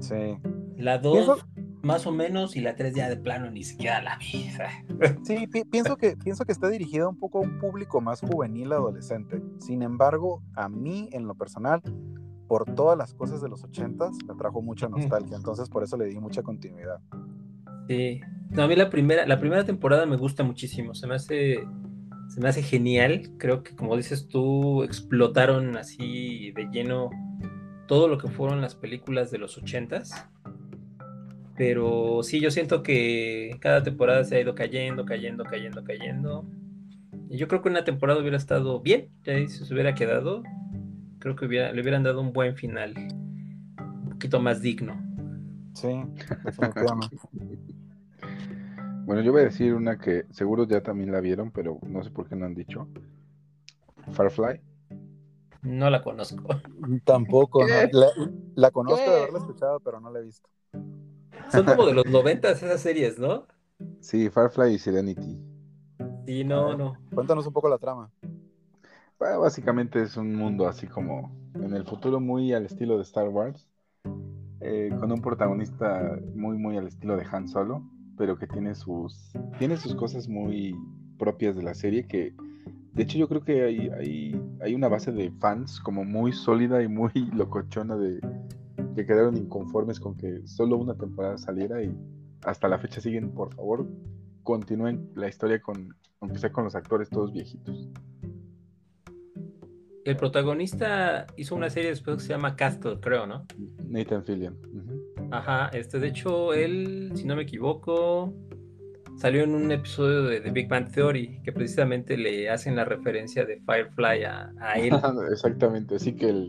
[0.00, 0.36] Sí.
[0.76, 1.44] La dos,
[1.82, 4.48] más o menos, y la tres ya de plano ni siquiera la vi.
[5.24, 8.72] Sí, pi- pienso que, pienso que está dirigida un poco a un público más juvenil,
[8.72, 9.42] adolescente.
[9.58, 11.82] Sin embargo, a mí, en lo personal,
[12.52, 15.38] por todas las cosas de los ochentas, me trajo mucha nostalgia.
[15.38, 17.00] Entonces, por eso le di mucha continuidad.
[17.88, 18.20] Sí.
[18.50, 20.94] No, a mí la primera, la primera temporada me gusta muchísimo.
[20.94, 21.66] Se me hace,
[22.28, 23.30] se me hace genial.
[23.38, 27.08] Creo que, como dices tú, explotaron así de lleno
[27.88, 30.12] todo lo que fueron las películas de los ochentas.
[31.56, 36.44] Pero sí, yo siento que cada temporada se ha ido cayendo, cayendo, cayendo, cayendo.
[37.30, 40.42] Y yo creo que una temporada hubiera estado bien, ya se hubiera quedado,
[41.22, 45.00] creo que hubiera, le hubieran dado un buen final, un poquito más digno.
[45.74, 46.02] Sí,
[46.44, 47.16] definitivamente.
[49.04, 52.10] Bueno, yo voy a decir una que seguro ya también la vieron, pero no sé
[52.12, 52.86] por qué no han dicho.
[54.12, 54.60] Firefly.
[55.62, 56.46] No la conozco.
[57.04, 57.74] Tampoco, ¿no?
[57.90, 58.08] La,
[58.54, 60.48] la conozco de haberla escuchado, pero no la he visto.
[61.50, 63.48] Son como de los noventas esas series, ¿no?
[64.00, 65.36] Sí, Firefly y Serenity.
[66.24, 66.96] Sí, no, no.
[67.12, 68.08] Cuéntanos un poco la trama.
[69.22, 73.68] Básicamente es un mundo así como en el futuro muy al estilo de Star Wars,
[74.60, 79.32] eh, con un protagonista muy muy al estilo de Han Solo, pero que tiene sus
[79.58, 80.76] tiene sus cosas muy
[81.18, 82.34] propias de la serie que
[82.94, 86.82] de hecho yo creo que hay, hay, hay una base de fans como muy sólida
[86.82, 88.20] y muy locochona de
[88.96, 91.96] que quedaron inconformes con que solo una temporada saliera y
[92.44, 93.86] hasta la fecha siguen, por favor,
[94.42, 97.88] continúen la historia con aunque sea con los actores todos viejitos.
[100.04, 103.46] El protagonista hizo una serie después que se llama Castle, creo, ¿no?
[103.88, 104.56] Nathan Fillion.
[105.30, 108.34] Ajá, este, de hecho, él, si no me equivoco,
[109.16, 113.44] salió en un episodio de The Big Bang Theory, que precisamente le hacen la referencia
[113.44, 114.94] de Firefly a, a él.
[115.30, 116.48] Exactamente, así que el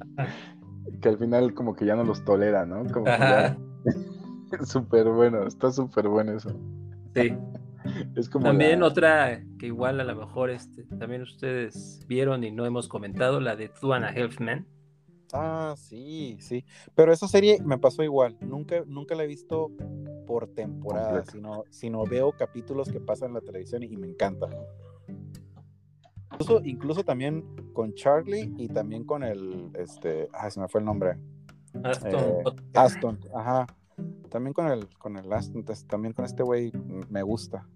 [1.01, 2.83] que al final como que ya no los tolera, ¿no?
[2.91, 3.57] Como que ya
[4.65, 6.49] súper bueno, está súper bueno eso.
[7.15, 7.33] sí.
[8.15, 12.51] Es como También la- otra que igual a lo mejor este, también ustedes vieron y
[12.51, 14.67] no hemos comentado, la de Two and a Half Men.
[15.34, 16.63] Ah, sí, sí.
[16.93, 18.38] Pero esa serie me pasó igual.
[18.41, 19.71] Nunca, nunca la he visto
[20.27, 24.47] por temporada, sino, sino veo capítulos que pasan en la televisión y me encanta.
[26.31, 30.86] Incluso, incluso también con Charlie y también con el, este, ah, se me fue el
[30.86, 31.17] nombre.
[31.84, 32.43] Aston Eh.
[32.75, 33.67] Aston, ajá.
[34.29, 36.71] También con el, con el Aston, pues, también con este güey
[37.09, 37.67] me gusta.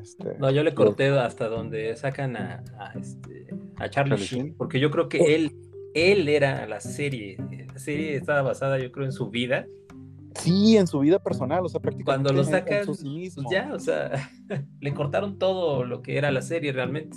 [0.00, 4.44] Este, No, yo le corté hasta donde sacan a, a, este, a Charlie, Charlie Sheen,
[4.46, 4.56] Sheen.
[4.56, 5.52] porque yo creo que él,
[5.94, 7.36] él era la serie.
[7.72, 9.66] La serie estaba basada, yo creo, en su vida.
[10.36, 13.00] Sí, en su vida personal, o sea, prácticamente Cuando lo en- en sacan, su pues
[13.00, 13.50] cinismo.
[13.50, 14.12] ya, o sea,
[14.80, 17.16] le cortaron todo lo que era la serie realmente.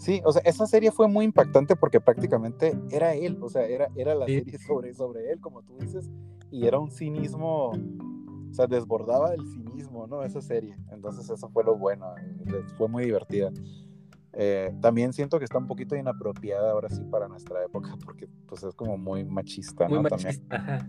[0.00, 3.88] Sí, o sea, esa serie fue muy impactante porque prácticamente era él, o sea, era,
[3.94, 4.38] era la Sí.
[4.38, 6.08] serie sobre, sobre él, como tú dices,
[6.50, 10.22] y era un cinismo, o sea, desbordaba el cinismo, ¿no?
[10.22, 10.74] Esa serie.
[10.90, 13.52] Entonces eso fue lo bueno, eh, fue muy divertida.
[14.32, 18.62] Eh, también siento que está un poquito inapropiada ahora sí para nuestra época, porque pues
[18.62, 20.08] es como muy machista, Muy ¿no?
[20.08, 20.26] También.
[20.28, 20.56] machista.
[20.56, 20.88] Ajá.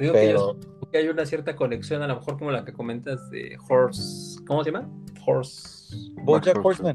[0.00, 2.72] Digo que, yo Pero que hay una cierta conexión, a lo mejor como la que
[2.72, 4.42] comentas de Horse.
[4.46, 4.88] ¿Cómo se llama?
[5.24, 5.94] Horse.
[6.24, 6.94] Bojack Horseman.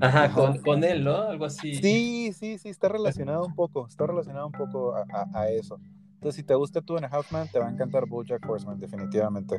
[0.00, 1.16] Ajá, con, con él, ¿no?
[1.16, 1.74] Algo así.
[1.74, 5.78] Sí, sí, sí, está relacionado un poco, está relacionado un poco a, a- a eso.
[6.14, 8.78] Entonces, si te gusta Two and a Half Men, te va a encantar BoJack Horseman,
[8.78, 9.58] definitivamente.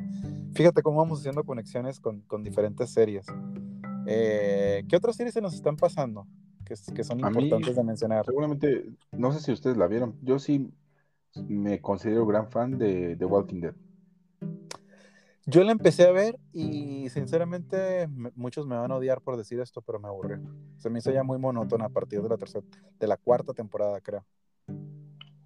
[0.54, 3.26] Fíjate cómo vamos haciendo conexiones con, con diferentes series.
[4.06, 6.28] Eh, ¿Qué otras series se nos están pasando
[6.66, 8.26] que, que son A mí- importantes de mencionar?
[8.26, 10.16] Seguramente, no sé si ustedes la vieron.
[10.22, 10.72] Yo sí
[11.48, 13.74] me considero gran fan de The Walking Dead.
[15.52, 19.60] Yo la empecé a ver y sinceramente me- muchos me van a odiar por decir
[19.60, 20.40] esto, pero me aburrió.
[20.78, 22.66] Se me hizo ya muy monótona a partir de la tercera,
[22.98, 24.24] de la cuarta temporada, creo.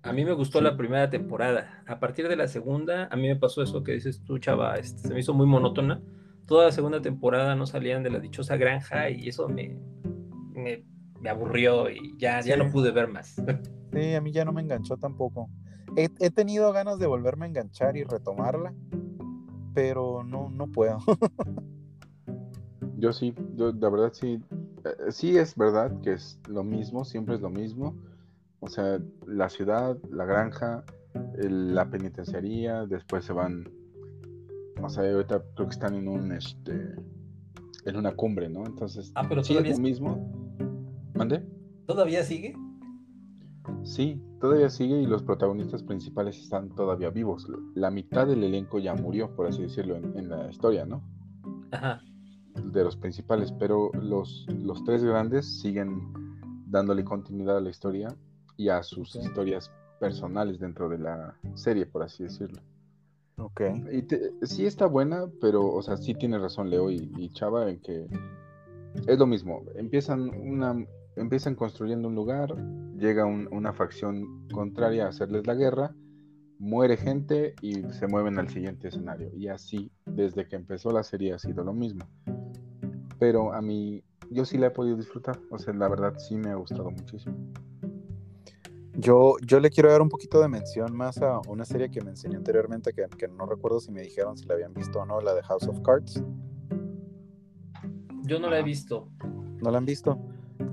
[0.04, 0.64] A mí me gustó Sí.
[0.64, 1.84] la primera temporada.
[1.88, 5.08] A partir de la segunda, a mí me pasó eso que dices tú, chava, este,
[5.08, 6.00] se me hizo muy monótona.
[6.46, 9.76] Toda la segunda temporada no salían de la dichosa granja y eso me,
[10.54, 10.86] me,
[11.20, 13.36] me aburrió y ya, ya no pude ver más.
[13.92, 15.50] Sí, a mí ya no me enganchó tampoco.
[15.98, 18.76] He, he tenido ganas de volverme a enganchar y retomarla,
[19.76, 20.98] pero no, no puedo.
[22.98, 24.40] Yo sí, yo la verdad sí,
[24.86, 27.94] eh, sí es verdad que es lo mismo, siempre es lo mismo.
[28.62, 30.84] O sea, la ciudad, la granja,
[31.38, 33.66] el- la penitenciaría, después se van,
[34.82, 36.96] o sea, ahorita creo que están en un, este,
[37.86, 38.66] en una cumbre, ¿no?
[38.66, 40.58] Entonces, Ah, pero sí es lo mismo.
[41.16, 41.46] ¿Mande?
[41.86, 42.56] ¿todavía sigue?
[43.84, 47.48] Sí, todavía sigue y los protagonistas principales están todavía vivos.
[47.74, 51.02] La mitad del elenco ya murió, por así decirlo, en, en la historia, ¿no?
[51.72, 52.02] Ajá.
[52.72, 56.00] De los principales, pero los, los tres grandes siguen
[56.68, 58.16] dándole continuidad a la historia
[58.58, 62.62] y a sus historias personales dentro de la serie, por así decirlo.
[63.38, 63.62] ok.
[63.92, 67.70] Y te- sí está buena, pero, o sea, sí tiene razón Leo y, y Chava
[67.70, 68.08] en que
[69.08, 69.62] es lo mismo.
[69.76, 70.86] Empiezan una,
[71.16, 72.56] empiezan construyendo un lugar,
[72.98, 75.96] llega un- una facción contraria a hacerles la guerra,
[76.60, 79.30] muere gente y se mueven al siguiente escenario.
[79.36, 82.06] Y así, desde que empezó la serie ha sido lo mismo.
[83.20, 85.40] Pero a mí, yo sí la he podido disfrutar.
[85.52, 87.36] O sea, la verdad sí me ha gustado muchísimo.
[88.98, 92.12] Yo, yo le quiero dar un poquito de mención más a una serie que me
[92.12, 95.20] enseñó anteriormente, que, que no recuerdo si me dijeron si la habían visto o no,
[95.20, 96.24] la de House of Cards.
[98.24, 99.10] Yo no la he visto.
[99.62, 100.18] ¿No la han visto?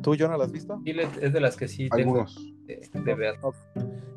[0.03, 0.81] ¿Tú, yo no la has visto?
[0.85, 2.37] Sí, es de las que sí tengo Algunos.
[2.67, 3.35] de, de ver.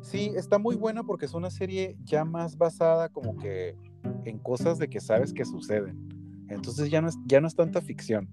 [0.00, 3.76] Sí, está muy buena porque es una serie ya más basada como que
[4.24, 6.08] en cosas de que sabes que suceden.
[6.48, 8.28] Entonces ya no es, ya no es tanta ficción.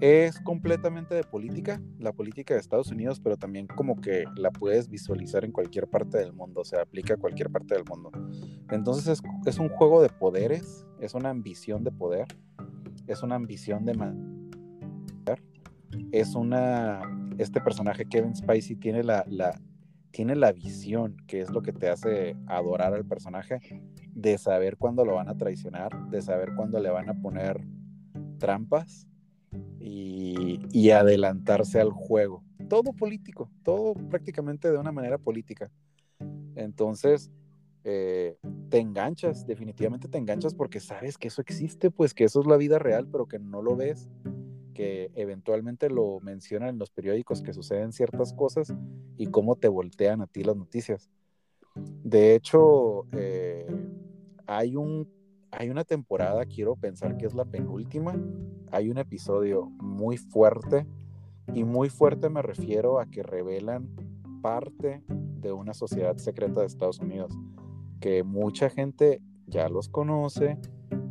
[0.00, 4.88] Es completamente de política, la política de Estados Unidos, pero también como que la puedes
[4.88, 8.10] visualizar en cualquier parte del mundo, o sea, aplica a cualquier parte del mundo.
[8.70, 12.26] Entonces es, es un juego de poderes, es una ambición de poder,
[13.06, 14.41] es una ambición de man-
[16.10, 17.02] es una
[17.38, 19.24] este personaje Kevin Spacey tiene la,
[20.10, 23.60] tiene la visión que es lo que te hace adorar al personaje
[24.12, 27.64] de saber cuándo lo van a traicionar de saber cuándo le van a poner
[28.38, 29.06] trampas
[29.80, 32.44] y, y adelantarse al juego.
[32.68, 35.70] Todo político todo prácticamente de una manera política.
[36.54, 37.30] Entonces
[37.84, 38.36] eh,
[38.68, 42.56] te enganchas, definitivamente te enganchas porque sabes que eso existe, pues que eso es la
[42.56, 44.08] vida real, pero que no lo ves,
[44.72, 48.74] que eventualmente lo mencionan en los periódicos que suceden ciertas cosas
[49.16, 51.10] y cómo te voltean a ti las noticias.
[51.74, 53.66] De hecho, eh,
[54.46, 55.08] hay, un,
[55.50, 58.14] hay una temporada, quiero pensar que es la penúltima,
[58.70, 60.86] hay un episodio muy fuerte
[61.54, 63.88] y muy fuerte me refiero a que revelan
[64.42, 67.32] parte de una sociedad secreta de Estados Unidos
[68.00, 70.58] que mucha gente ya los conoce,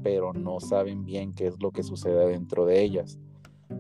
[0.04, 3.18] pero no saben bien qué es lo que sucede dentro de ellas.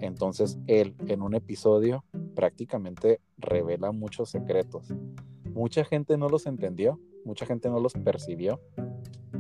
[0.02, 2.04] Entonces él en un episodio
[2.36, 4.94] prácticamente revela muchos secretos.
[5.54, 8.60] Mucha gente no los entendió, mucha gente no los percibió,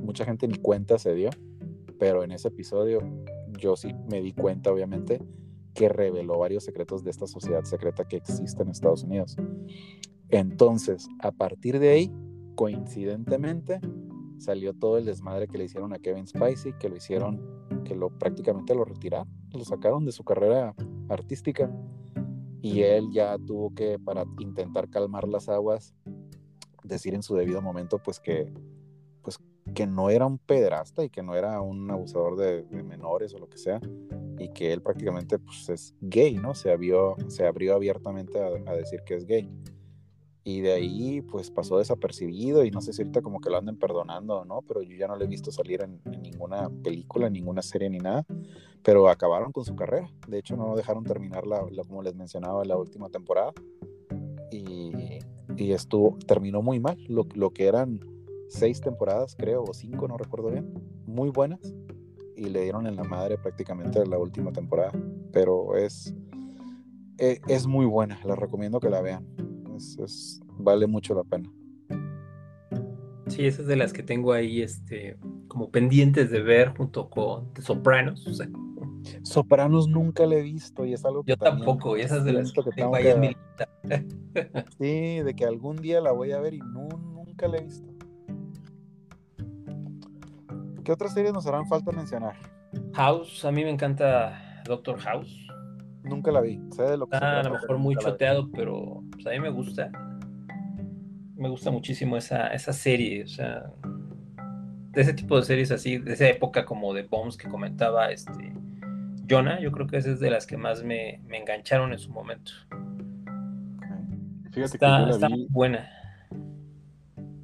[0.01, 1.29] mucha gente ni cuenta se dio,
[1.99, 2.99] pero en ese episodio
[3.59, 5.21] yo sí me di cuenta obviamente
[5.73, 9.37] que reveló varios secretos de esta sociedad secreta que existe en Estados Unidos.
[10.29, 12.11] Entonces, a partir de ahí,
[12.55, 13.79] coincidentemente,
[14.41, 17.41] salió todo el desmadre que le hicieron a Kevin Spacey, que lo hicieron,
[17.85, 20.75] que lo prácticamente lo retiraron, lo sacaron de su carrera
[21.09, 21.71] artística
[22.61, 25.95] y él ya tuvo que, para intentar calmar las aguas,
[26.83, 28.53] decir en su debido momento, pues que,
[29.23, 29.39] pues
[29.73, 33.39] que no era un pederasta y que no era un abusador de, de menores o
[33.39, 33.79] lo que sea,
[34.37, 36.53] y que él prácticamente pues es gay, ¿no?
[36.53, 39.49] Se abrió, se abrió abiertamente a, a decir que es gay.
[40.43, 43.77] Y de ahí, pues pasó desapercibido y no sé si ahorita como que lo anden
[43.77, 47.27] perdonando o no, pero yo ya no le he visto salir en, en ninguna película,
[47.27, 48.25] en ninguna serie ni nada.
[48.83, 50.09] Pero acabaron con su carrera.
[50.27, 53.53] De hecho, no dejaron terminar, la, la- como les mencionaba, la última temporada.
[54.51, 55.19] Y,
[55.55, 56.97] y estuvo, terminó muy mal.
[57.07, 57.99] Lo, lo que eran
[58.49, 60.73] seis temporadas, creo, o cinco, no recuerdo bien.
[61.05, 61.59] Muy buenas.
[62.35, 64.91] Y le dieron en la madre prácticamente la última temporada.
[65.31, 66.13] Pero es,
[67.19, 68.19] e- es muy buena.
[68.25, 69.27] Les recomiendo que la vean.
[69.81, 71.49] Es- es- vale mucho la pena.
[73.27, 75.17] Sí, esas de las que tengo ahí, este,
[75.47, 78.27] como pendientes de ver junto con The Sopranos.
[78.27, 78.47] O sea,
[79.23, 82.51] Sopranos nunca la he visto y es algo que yo tampoco, y esas de las
[82.51, 83.67] que que tengo ahí en mi lista.
[84.79, 87.91] Sí, de que algún día la voy a ver y no, nunca la he visto.
[90.83, 92.35] ¿Qué otras series nos harán falta mencionar?
[92.93, 95.35] House, a mí me encanta Doctor House.
[96.11, 96.59] Nunca la vi.
[96.71, 99.39] Sé de lo que se Está a lo mejor muy choteado, pero pues, a mí
[99.39, 99.89] me gusta.
[101.35, 103.71] Me gusta muchísimo esa, esa serie, o sea,
[104.91, 108.53] de ese tipo de series así, de esa época como de Bombs que comentaba este
[109.27, 112.11] Jonah, yo creo que esa es de las que más me, me engancharon en su
[112.11, 112.51] momento.
[114.51, 115.89] Fíjate Está, que yo está buena.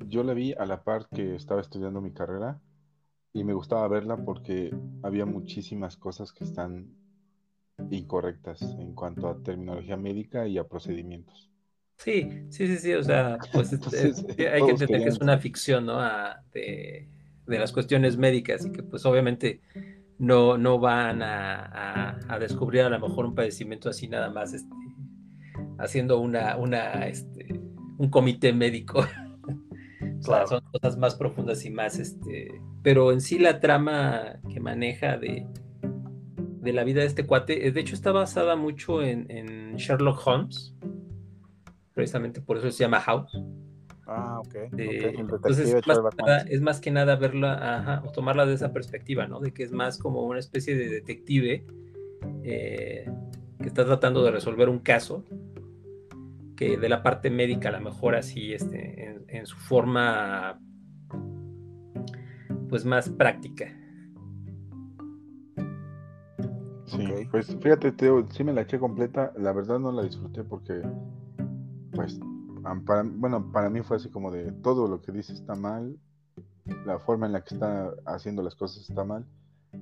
[0.08, 2.60] yo la vi a la par que estaba estudiando mi carrera
[3.32, 6.88] y me gustaba verla porque había muchísimas cosas que están
[7.92, 11.50] incorrectas en cuanto a terminología médica y a procedimientos.
[11.98, 15.38] Sí, sí, sí, sí, o sea, pues Entonces, eh, hay que entender que es una
[15.40, 16.00] ficción, ¿no?
[16.00, 17.08] A- de,
[17.48, 19.62] de las cuestiones médicas y que pues obviamente
[20.20, 24.54] no, no van a, a- a descubrir a lo mejor un padecimiento así nada más
[24.54, 24.70] este,
[25.80, 27.48] haciendo una, una, este,
[27.98, 29.02] un comité médico.
[30.20, 30.48] O sea, Claro.
[30.48, 32.50] son cosas más profundas y más, este,
[32.84, 35.46] pero en sí la trama que maneja de,
[36.68, 40.20] de la vida de este cuate, eh, de hecho está basada mucho en, en Sherlock
[40.28, 40.76] Holmes,
[41.94, 43.32] precisamente por eso se llama House.
[44.06, 44.56] Ah, ok.
[44.78, 49.40] entonces, más nada- es más que nada verla, ajá, o tomarla de esa perspectiva, ¿no?
[49.40, 51.66] De que es más como una especie de detective
[52.44, 53.10] eh,
[53.62, 55.24] que está tratando de resolver un caso,
[56.58, 60.60] que de la parte médica a lo mejor así, este, en, en su forma,
[62.70, 63.74] pues más práctica.
[66.88, 70.82] Sí, pues fíjate, Teo, sí me la eché completa, la verdad no la disfruté porque,
[71.94, 72.20] pues,
[72.86, 75.98] para, bueno, para mí fue así como de todo lo que dice está mal,
[76.86, 79.26] la forma en la que está haciendo las cosas está mal,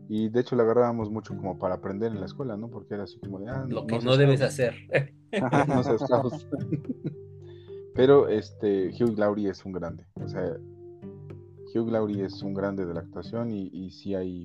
[0.09, 2.69] y de hecho la agarrábamos mucho como para aprender en la escuela, ¿no?
[2.69, 4.73] Porque era así como de, ah, Lo que no, debes hacer.
[5.67, 6.47] no seas.
[7.93, 10.57] Pero este, Hugh Laurie es un grande, o sea,
[11.73, 14.43] Hugh Laurie es un grande de la actuación y, y sí hay,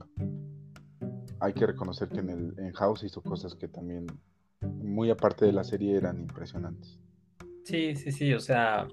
[1.41, 4.07] hay que reconocer que en, el, en House hizo cosas que también,
[4.61, 6.99] muy aparte de la serie, eran impresionantes.
[7.64, 8.86] Sí, sí, sí, o sea,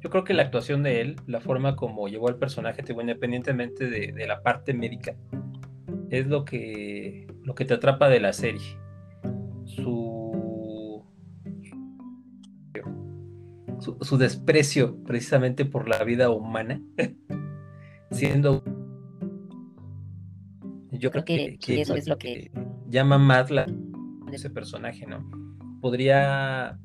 [0.00, 4.12] yo creo que la actuación de él, la forma como llevó al personaje, independientemente de,
[4.12, 5.16] de la parte médica,
[6.10, 8.78] es lo que, lo que te atrapa de la serie.
[9.64, 11.04] Su,
[13.80, 16.80] su, su desprecio precisamente por la vida humana,
[18.10, 18.62] siendo...
[20.98, 22.50] Yo creo que, que eso es lo que
[22.88, 25.28] llama más la de ese personaje, ¿no?
[25.80, 26.78] Podría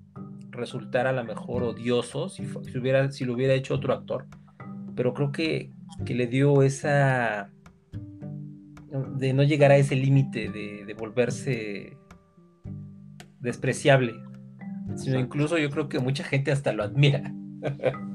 [0.50, 4.28] resultar a lo mejor odioso si, si hubiera, si lo hubiera hecho otro actor,
[4.96, 5.72] pero creo que,
[6.06, 7.52] que le dio esa
[9.16, 11.96] de no llegar a ese límite de, de volverse
[13.40, 14.16] despreciable,
[14.96, 17.32] sino incluso yo creo que mucha gente hasta lo admira.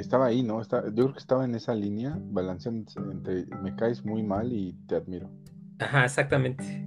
[0.00, 0.60] Estaba ahí, ¿no?
[0.62, 4.74] Está, yo creo que estaba en esa línea, balanceando entre me caes muy mal y
[4.86, 5.30] te admiro.
[5.78, 6.86] Ajá, exactamente.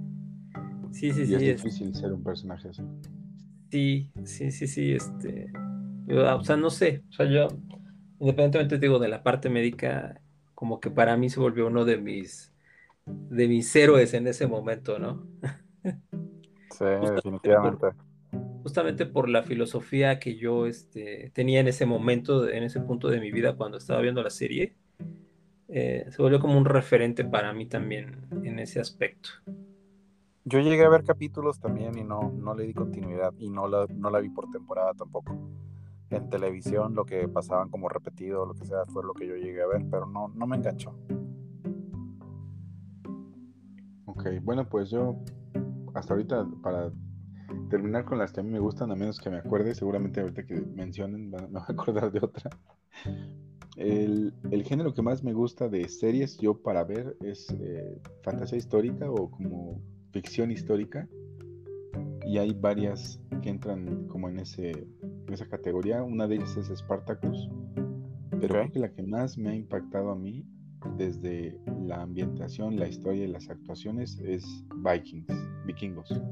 [0.92, 1.34] Sí, sí, y sí.
[1.34, 2.82] es es- difícil ser un personaje así.
[3.70, 5.50] Sí, sí, sí, sí, este,
[6.06, 7.48] yo, o sea, no sé, o sea, yo,
[8.20, 10.20] independientemente digo de la parte médica,
[10.54, 12.52] como que para mí se volvió uno de mis,
[13.06, 15.26] de mis héroes en ese momento, ¿no?
[16.70, 17.94] Sí, definitivamente.
[18.62, 23.20] Justamente por la filosofía que yo, este, tenía en ese momento, en ese punto de
[23.20, 24.76] mi vida cuando estaba viendo la serie,
[25.68, 29.30] eh, se volvió como un referente para mí también en ese aspecto.
[30.44, 33.86] Yo llegué a ver capítulos también y no, no le di continuidad y no la,
[33.94, 35.38] no la vi por temporada tampoco.
[36.10, 39.62] En televisión lo que pasaban como repetido, lo que sea, fue lo que yo llegué
[39.62, 40.94] a ver, pero no, no me enganchó.
[44.04, 45.16] Ok, bueno, pues yo
[45.94, 46.90] hasta ahorita para
[47.70, 50.44] terminar con las que a mí me gustan, a menos que me acuerde, seguramente ahorita
[50.46, 52.50] que mencionen me voy a acordar de otra.
[53.76, 58.58] El, el género que más me gusta de series yo para ver es eh, fantasía
[58.58, 59.80] histórica o como
[60.12, 61.08] ficción histórica.
[62.26, 66.02] Y hay varias que entran como en, ese, en esa categoría.
[66.02, 67.50] Una de ellas es Spartacus.
[68.38, 68.56] Pero Ok.
[68.56, 70.44] creo que la que más me ha impactado a mí
[70.96, 74.44] desde la ambientación, la historia y las actuaciones es
[74.74, 75.26] Vikings,
[75.64, 76.22] vikingos.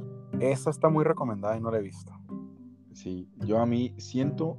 [0.40, 2.12] Esa está muy recomendada y no la he visto.
[2.92, 4.56] Sí, yo a mí siento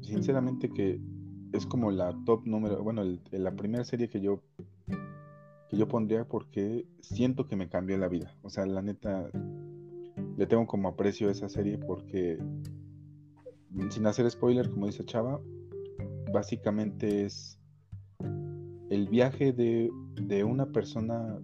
[0.00, 1.00] sinceramente que
[1.52, 4.42] es como la top número, bueno, la primera serie que yo
[5.72, 8.34] que yo pondría porque siento que me cambió la vida.
[8.42, 9.30] O sea, la neta
[10.36, 12.38] le tengo como aprecio a esa serie porque
[13.88, 15.40] sin hacer spoiler, como dice Chava,
[16.30, 17.58] básicamente es
[18.90, 19.90] el viaje de,
[20.20, 21.38] de una persona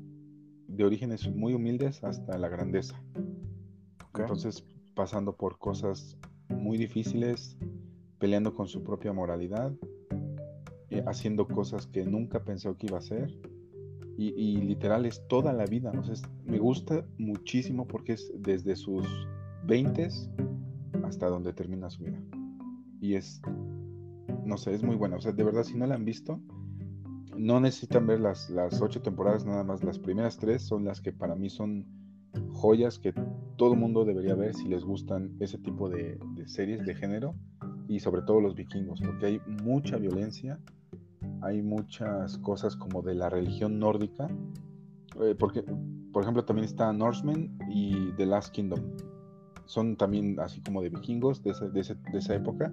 [0.66, 3.02] de orígenes muy humildes hasta la grandeza.
[4.16, 4.64] Entonces,
[4.94, 6.16] pasando por cosas
[6.48, 7.56] muy difíciles,
[8.18, 9.72] peleando con su propia moralidad,
[10.90, 13.38] eh, haciendo cosas que nunca pensó que iba a hacer.
[14.16, 15.92] Y, y literal es toda la vida.
[15.96, 19.06] O sea, es- me gusta muchísimo porque es desde sus
[19.64, 20.08] 20
[21.04, 22.20] hasta donde termina su vida.
[23.00, 23.40] Y es,
[24.44, 25.16] no sé, es muy buena.
[25.16, 26.40] O sea, de verdad, si no la han visto,
[27.36, 31.12] no necesitan ver las, las ocho temporadas, nada más las primeras tres son las que
[31.12, 31.86] para mí son
[32.52, 33.12] joyas que
[33.58, 37.34] todo mundo debería ver si les gustan ese tipo de, de series de género
[37.88, 40.58] y sobre todo los vikingos, porque hay mucha violencia,
[41.42, 44.28] hay muchas cosas como de la religión nórdica,
[45.20, 45.64] eh, porque,
[46.12, 48.80] por ejemplo, también está Norsemen y The Last Kingdom.
[49.66, 52.72] Son también así como de vikingos de, de esa época,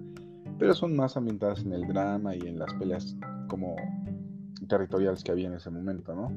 [0.58, 3.16] pero son más ambientadas en el drama y en las peleas
[3.48, 3.76] como
[4.68, 6.32] territoriales que había en ese momento, ¿no?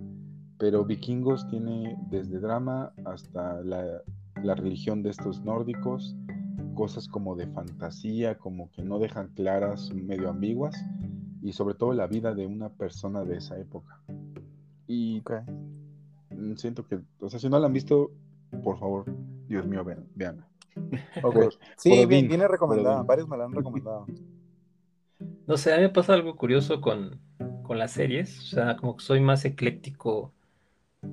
[0.58, 4.02] Pero Vikingos tiene desde drama hasta la,
[4.56, 6.16] religión de estos nórdicos,
[6.76, 10.76] cosas como de fantasía, como que no dejan claras, medio ambiguas,
[11.42, 14.02] y sobre todo la vida de una persona de esa época.
[14.88, 15.22] Y
[16.32, 18.12] mm, siento que, o sea, si no la han visto,
[18.64, 19.06] por favor,
[19.48, 20.48] Dios mío, vean, veanla.
[21.78, 24.06] sí, bien, viene recomendada, varios me la han recomendado.
[25.48, 27.20] No sé, a mí me pasa algo curioso con,
[27.64, 30.34] con las series, o sea, como que soy más ecléctico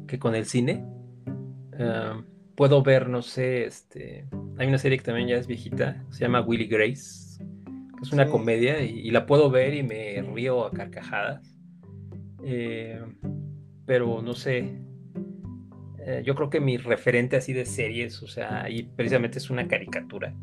[0.06, 0.86] que con el cine.
[2.56, 4.26] Puedo ver, no sé, este,
[4.58, 8.28] hay una serie que también ya es viejita, se llama Willy Grace, que es una
[8.28, 11.58] comedia y, la puedo ver y me río a carcajadas.
[12.42, 13.00] Eh,
[13.84, 14.78] pero no sé,
[15.98, 19.68] eh, yo creo que mi referente así de series, o sea, y precisamente es una
[19.68, 20.34] caricatura,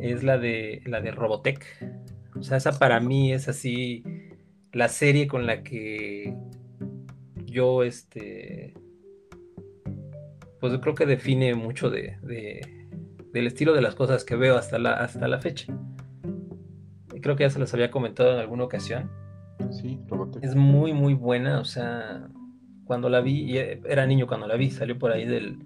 [0.00, 1.64] es la de la de Robotech.
[2.36, 4.04] O sea, esa para mí es así
[4.72, 6.34] la serie con la que
[7.44, 8.74] yo, este,
[10.62, 12.18] pues creo que define mucho de,
[13.32, 15.76] del estilo de las cosas que veo hasta la, hasta la fecha.
[17.20, 19.10] Creo que ya se los había comentado en alguna ocasión.
[19.72, 19.98] Sí,
[20.40, 22.28] Es muy, muy buena, o sea,
[22.84, 25.58] cuando la vi, era niño cuando la vi, salió por ahí del,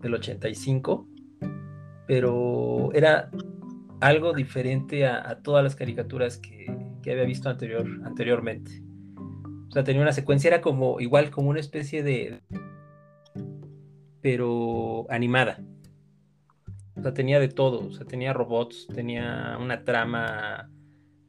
[0.00, 1.08] del 85,
[2.06, 3.32] pero era
[3.98, 6.66] algo diferente a todas las caricaturas que,
[7.10, 8.84] había visto anterior, anteriormente.
[9.68, 12.40] O sea, tenía una secuencia, era como igual como una especie de...
[14.30, 15.58] pero animada.
[16.94, 17.86] O sea, tenía de todo.
[17.86, 20.70] O sea, tenía robots, tenía una trama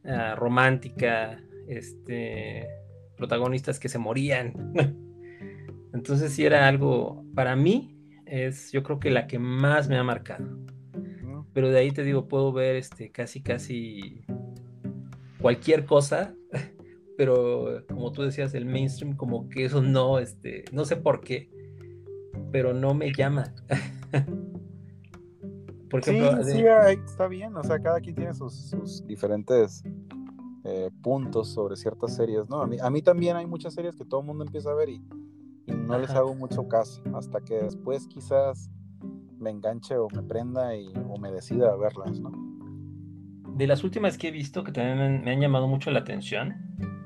[0.04, 2.68] ah, romántica, este,
[3.16, 4.74] protagonistas que se morían.
[5.94, 7.96] Entonces sí era algo, para mí,
[8.26, 10.58] es yo creo que la que más me ha marcado.
[11.54, 14.26] Pero de ahí te digo, puedo ver este, casi, casi
[15.40, 16.34] cualquier cosa,
[17.16, 21.48] pero como tú decías, el mainstream, como que eso no, este, no sé por qué,
[22.50, 23.52] pero no me llama.
[25.90, 26.64] por ejemplo, sí, sí,
[27.04, 29.82] está bien, o sea, cada quien tiene sus, diferentes
[30.64, 32.62] eh, puntos sobre ciertas series, ¿no?
[32.62, 34.88] A mí, a mí también hay muchas series que todo el mundo empieza a ver
[34.88, 35.02] y,
[35.66, 38.70] no les hago mucho caso, hasta que después quizás
[39.38, 42.50] me enganche o me prenda y, o me decida a verlas, ¿no?
[43.60, 46.56] de las últimas que he visto que también me han llamado mucho la atención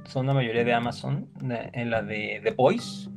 [0.06, 3.10] son la mayoría de Amazon, en la de The Boys,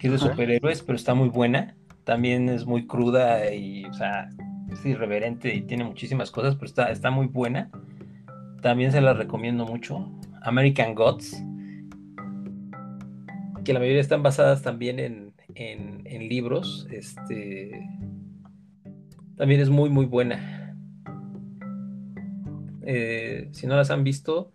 [0.00, 1.76] que es de superhéroes, pero está muy buena.
[2.04, 4.30] También es muy cruda y, o sea,
[4.72, 7.70] es irreverente y tiene muchísimas cosas, pero está, está muy buena.
[8.62, 10.10] También se la recomiendo mucho.
[10.42, 11.42] American Gods,
[13.62, 16.88] que la mayoría están basadas también en, en, en libros.
[16.90, 17.86] Este,
[19.36, 20.74] también es muy, muy buena.
[22.82, 24.52] Eh, si no las han visto,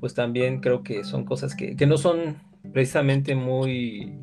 [0.00, 2.36] pues también creo que son cosas que, no son
[2.72, 4.18] precisamente muy,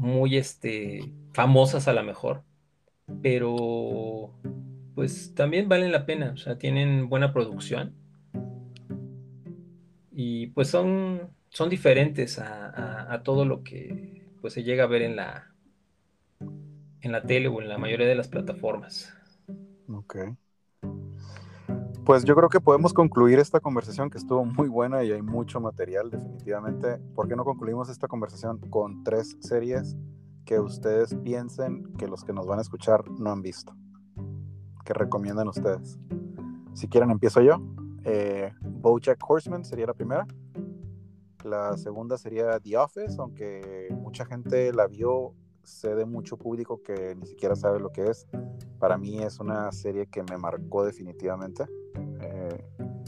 [0.00, 2.42] muy este, famosas a lo mejor,
[3.22, 4.32] pero
[4.94, 7.94] pues también valen la pena, o sea, tienen buena producción
[10.10, 15.02] y pues son, son diferentes a, a, todo lo que pues se llega a ver
[15.02, 15.52] en la,
[17.02, 19.14] en la tele o en la mayoría de las plataformas.
[19.86, 20.16] Ok.
[22.04, 25.60] Pues yo creo que podemos concluir esta conversación que estuvo muy buena y hay mucho
[25.60, 26.98] material definitivamente.
[27.14, 29.96] ¿Por qué no concluimos esta conversación con tres series
[30.46, 33.76] que ustedes piensen que los que nos van a escuchar no han visto?
[34.84, 35.98] Que recomiendan ustedes.
[36.72, 37.62] Si quieren empiezo yo.
[38.04, 40.26] Eh, Bojack Horseman sería la primera.
[41.44, 45.34] La segunda sería The Office, aunque mucha gente la vio,
[45.64, 48.26] sé de mucho público que ni siquiera sabe lo que es.
[48.78, 51.66] Para mí es una serie que me marcó definitivamente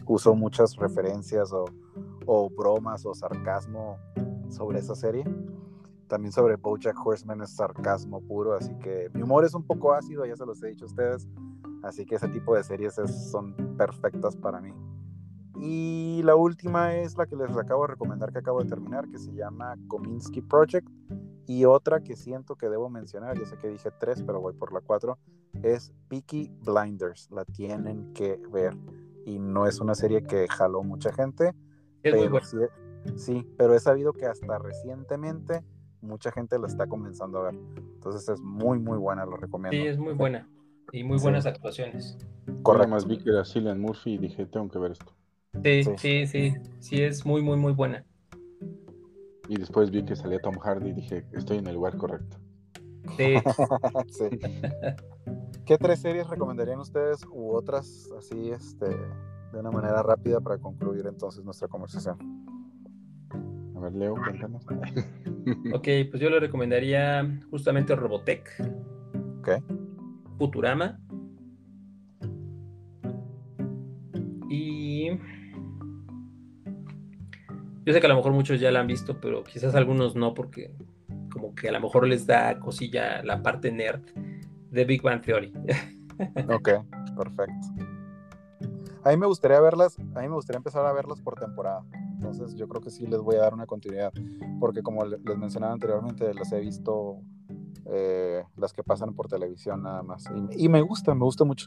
[0.06, 3.98] usó muchas referencias o, bromas o sarcasmo
[4.48, 5.24] sobre esa serie.
[6.08, 10.26] También sobre Bojack Horseman es sarcasmo puro, así que mi humor es un poco ácido,
[10.26, 11.26] ya se los he dicho a ustedes,
[11.82, 12.94] así que ese tipo de series
[13.30, 14.72] son perfectas para mí.
[15.56, 19.18] Y la última es la que les acabo de recomendar que acabo de terminar, que
[19.18, 20.88] se llama Kominsky Project.
[21.46, 24.72] Y otra que siento que debo mencionar, yo sé que dije tres, pero voy por
[24.72, 25.18] la cuatro,
[25.62, 27.30] es Peaky Blinders.
[27.30, 28.76] La tienen que ver
[29.24, 31.52] y no es una serie que jaló mucha gente.
[32.02, 32.40] pero
[33.16, 35.62] sí, pero he sabido que hasta recientemente
[36.00, 37.54] mucha gente la está comenzando a ver.
[37.76, 39.76] Entonces es muy, muy buena, lo recomiendo.
[39.76, 40.48] Sí, es muy buena.
[40.92, 42.18] Y muy buenas actuaciones.
[42.62, 42.88] Correcto.
[42.88, 45.14] más vi que era Cillian Murphy y dije, tengo que ver esto.
[45.62, 48.04] Sí, sí, sí, sí, es muy, muy, muy buena.
[49.52, 52.38] Y después vi que salía Tom Hardy y dije, estoy en el lugar correcto.
[53.18, 53.34] Sí.
[54.08, 54.30] sí.
[55.66, 61.06] ¿Qué tres series recomendarían ustedes u otras así, este, de una manera rápida para concluir
[61.06, 62.16] entonces nuestra conversación?
[63.76, 64.64] A ver, Leo, cuéntanos.
[65.74, 68.48] ok, pues yo le recomendaría justamente Robotech.
[69.40, 69.50] Ok.
[70.38, 70.98] Futurama.
[77.84, 80.34] Yo sé que a lo mejor muchos ya la han visto, pero quizás algunos no,
[80.34, 80.74] porque
[81.32, 84.02] como que a lo mejor les da cosilla la parte nerd
[84.70, 85.52] de Big Bang Theory.
[86.48, 86.68] ok,
[87.16, 87.68] perfecto.
[89.04, 91.84] A mí me gustaría verlas, a mí me gustaría empezar a verlas por temporada.
[92.14, 94.12] Entonces yo creo que sí les voy a dar una continuidad,
[94.60, 97.18] porque como les mencionaba anteriormente, las he visto
[97.86, 100.24] eh, las que pasan por televisión nada más.
[100.52, 101.66] Y, y, me gusta, me gusta mucho.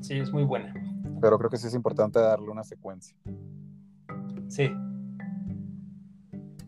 [0.00, 0.74] Sí, es muy buena.
[1.22, 3.16] Pero creo que sí es importante darle una secuencia.
[4.48, 4.70] Sí,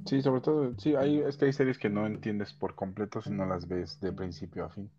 [0.06, 3.30] Sí, sobre todo, sí, hay, es que hay series que no entiendes por completo si
[3.30, 4.90] no las ves de principio a fin.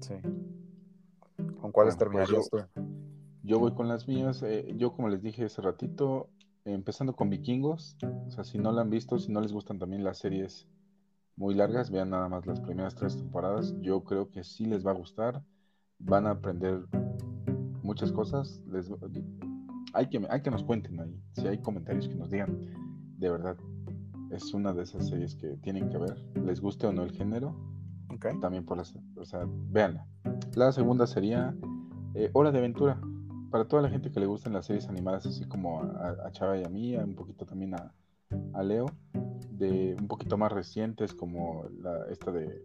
[0.00, 0.14] Sí.
[1.60, 2.40] ¿Con cuáles bueno, pues yo,
[3.42, 4.42] yo, voy con las mías.
[4.42, 6.30] Eh, yo, como les dije hace ratito,
[6.64, 7.98] empezando con Vikingos.
[8.26, 10.66] O sea, si no la han visto, si no les gustan también las series
[11.36, 13.74] muy largas, vean nada más las primeras tres temporadas.
[13.80, 15.42] Yo creo que sí les va a gustar.
[15.98, 16.84] Van a aprender
[17.82, 18.62] muchas cosas.
[18.70, 18.90] Les,
[19.94, 22.58] hay que, hay que nos cuenten ahí, si hay comentarios que nos digan,
[23.18, 23.56] de verdad,
[24.30, 27.56] es una de esas series que tienen que ver, les guste o no el género,
[28.40, 30.06] también por las, o sea, véanla.
[30.54, 31.54] La segunda sería
[32.14, 33.00] eh, Hora de Aventura,
[33.50, 36.64] para toda la gente que le gustan las series animadas, así como a, Chava y
[36.64, 37.92] a mí, un poquito también a,
[38.52, 38.86] a, Leo,
[39.50, 42.62] de un poquito más recientes, como la, esta de,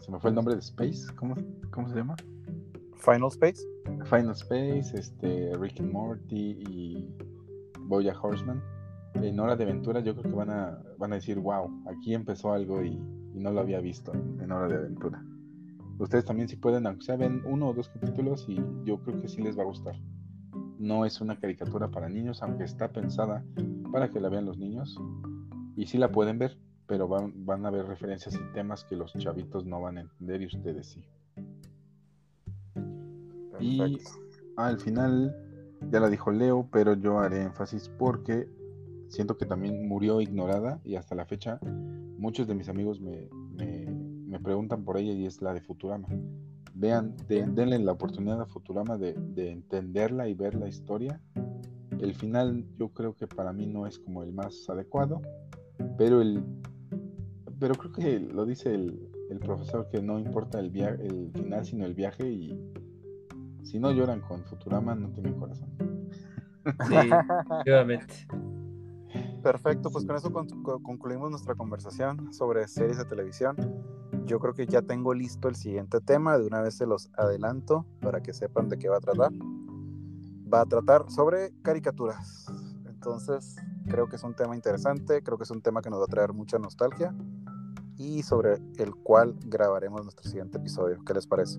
[0.00, 1.34] se me fue el nombre de Space, ¿cómo,
[1.72, 2.14] cómo se llama?
[2.96, 3.62] Final Space.
[4.04, 7.08] Final Space, este, Rick and Morty y
[7.80, 8.62] Boya Horseman.
[9.14, 12.52] En Hora de Aventura yo creo que van a, van a decir, wow, aquí empezó
[12.52, 12.98] algo y,
[13.34, 15.24] no lo había visto en, Hora de Aventura.
[15.98, 19.28] Ustedes también si pueden, aunque sea ven uno o dos capítulos y yo creo que
[19.28, 19.96] sí les va a gustar.
[20.78, 23.44] No es una caricatura para niños, aunque está pensada
[23.92, 24.98] para que la vean los niños.
[25.76, 29.12] Y sí la pueden ver, pero van, van a ver referencias y temas que los
[29.14, 31.04] chavitos no van a entender y ustedes sí.
[33.60, 33.98] Y
[34.56, 35.34] al final,
[35.90, 38.48] ya la dijo Leo, pero yo haré énfasis porque
[39.08, 41.60] siento que también murió ignorada y hasta la fecha
[42.18, 46.08] muchos de mis amigos me, me, preguntan por ella y es la de Futurama.
[46.74, 51.20] Vean, denle la oportunidad a Futurama de, de, entenderla y ver la historia.
[52.00, 55.22] El final yo creo que para mí no es como el más adecuado,
[55.96, 56.44] pero el
[57.58, 61.86] pero creo que lo dice el, el profesor que no importa el, el final sino
[61.86, 62.60] el viaje y,
[63.74, 65.68] si no lloran con Futurama, no tienen corazón.
[66.86, 66.94] Sí,
[67.50, 68.14] efectivamente.
[69.42, 70.32] Perfecto, pues con eso
[70.80, 73.56] concluimos nuestra conversación sobre series de televisión.
[74.26, 77.84] Yo creo que ya tengo listo el siguiente tema, de una vez se los adelanto
[78.00, 79.32] para que sepan de qué va a tratar.
[79.32, 82.46] Va a tratar sobre caricaturas.
[82.86, 83.56] Entonces,
[83.88, 86.06] creo que es un tema interesante, creo que es un tema que nos va a
[86.06, 87.12] traer mucha nostalgia
[87.96, 91.04] y sobre el cual grabaremos nuestro siguiente episodio.
[91.04, 91.58] ¿Qué les parece?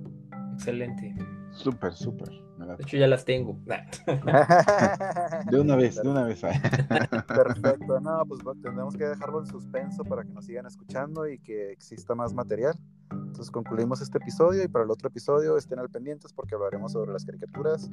[0.53, 1.13] Excelente.
[1.55, 2.29] Súper, súper.
[2.57, 3.57] De hecho, ya las tengo.
[5.51, 6.41] de una vez, de una vez.
[6.41, 7.99] Perfecto.
[8.01, 12.13] No, pues tendremos que dejarlo en suspenso para que nos sigan escuchando y que exista
[12.13, 12.75] más material.
[13.11, 17.11] Entonces concluimos este episodio y para el otro episodio estén al pendientes porque hablaremos sobre
[17.11, 17.89] las caricaturas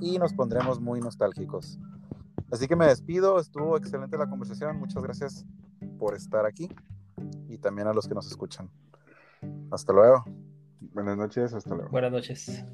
[0.00, 1.78] y nos pondremos muy nostálgicos.
[2.50, 5.44] Así que me despido, estuvo excelente la conversación, muchas gracias
[5.98, 6.68] por estar aquí
[7.48, 8.70] y también a los que nos escuchan.
[9.70, 10.24] Hasta luego.
[10.92, 11.90] Buenas noches, hasta luego.
[11.90, 12.64] Buenas noches.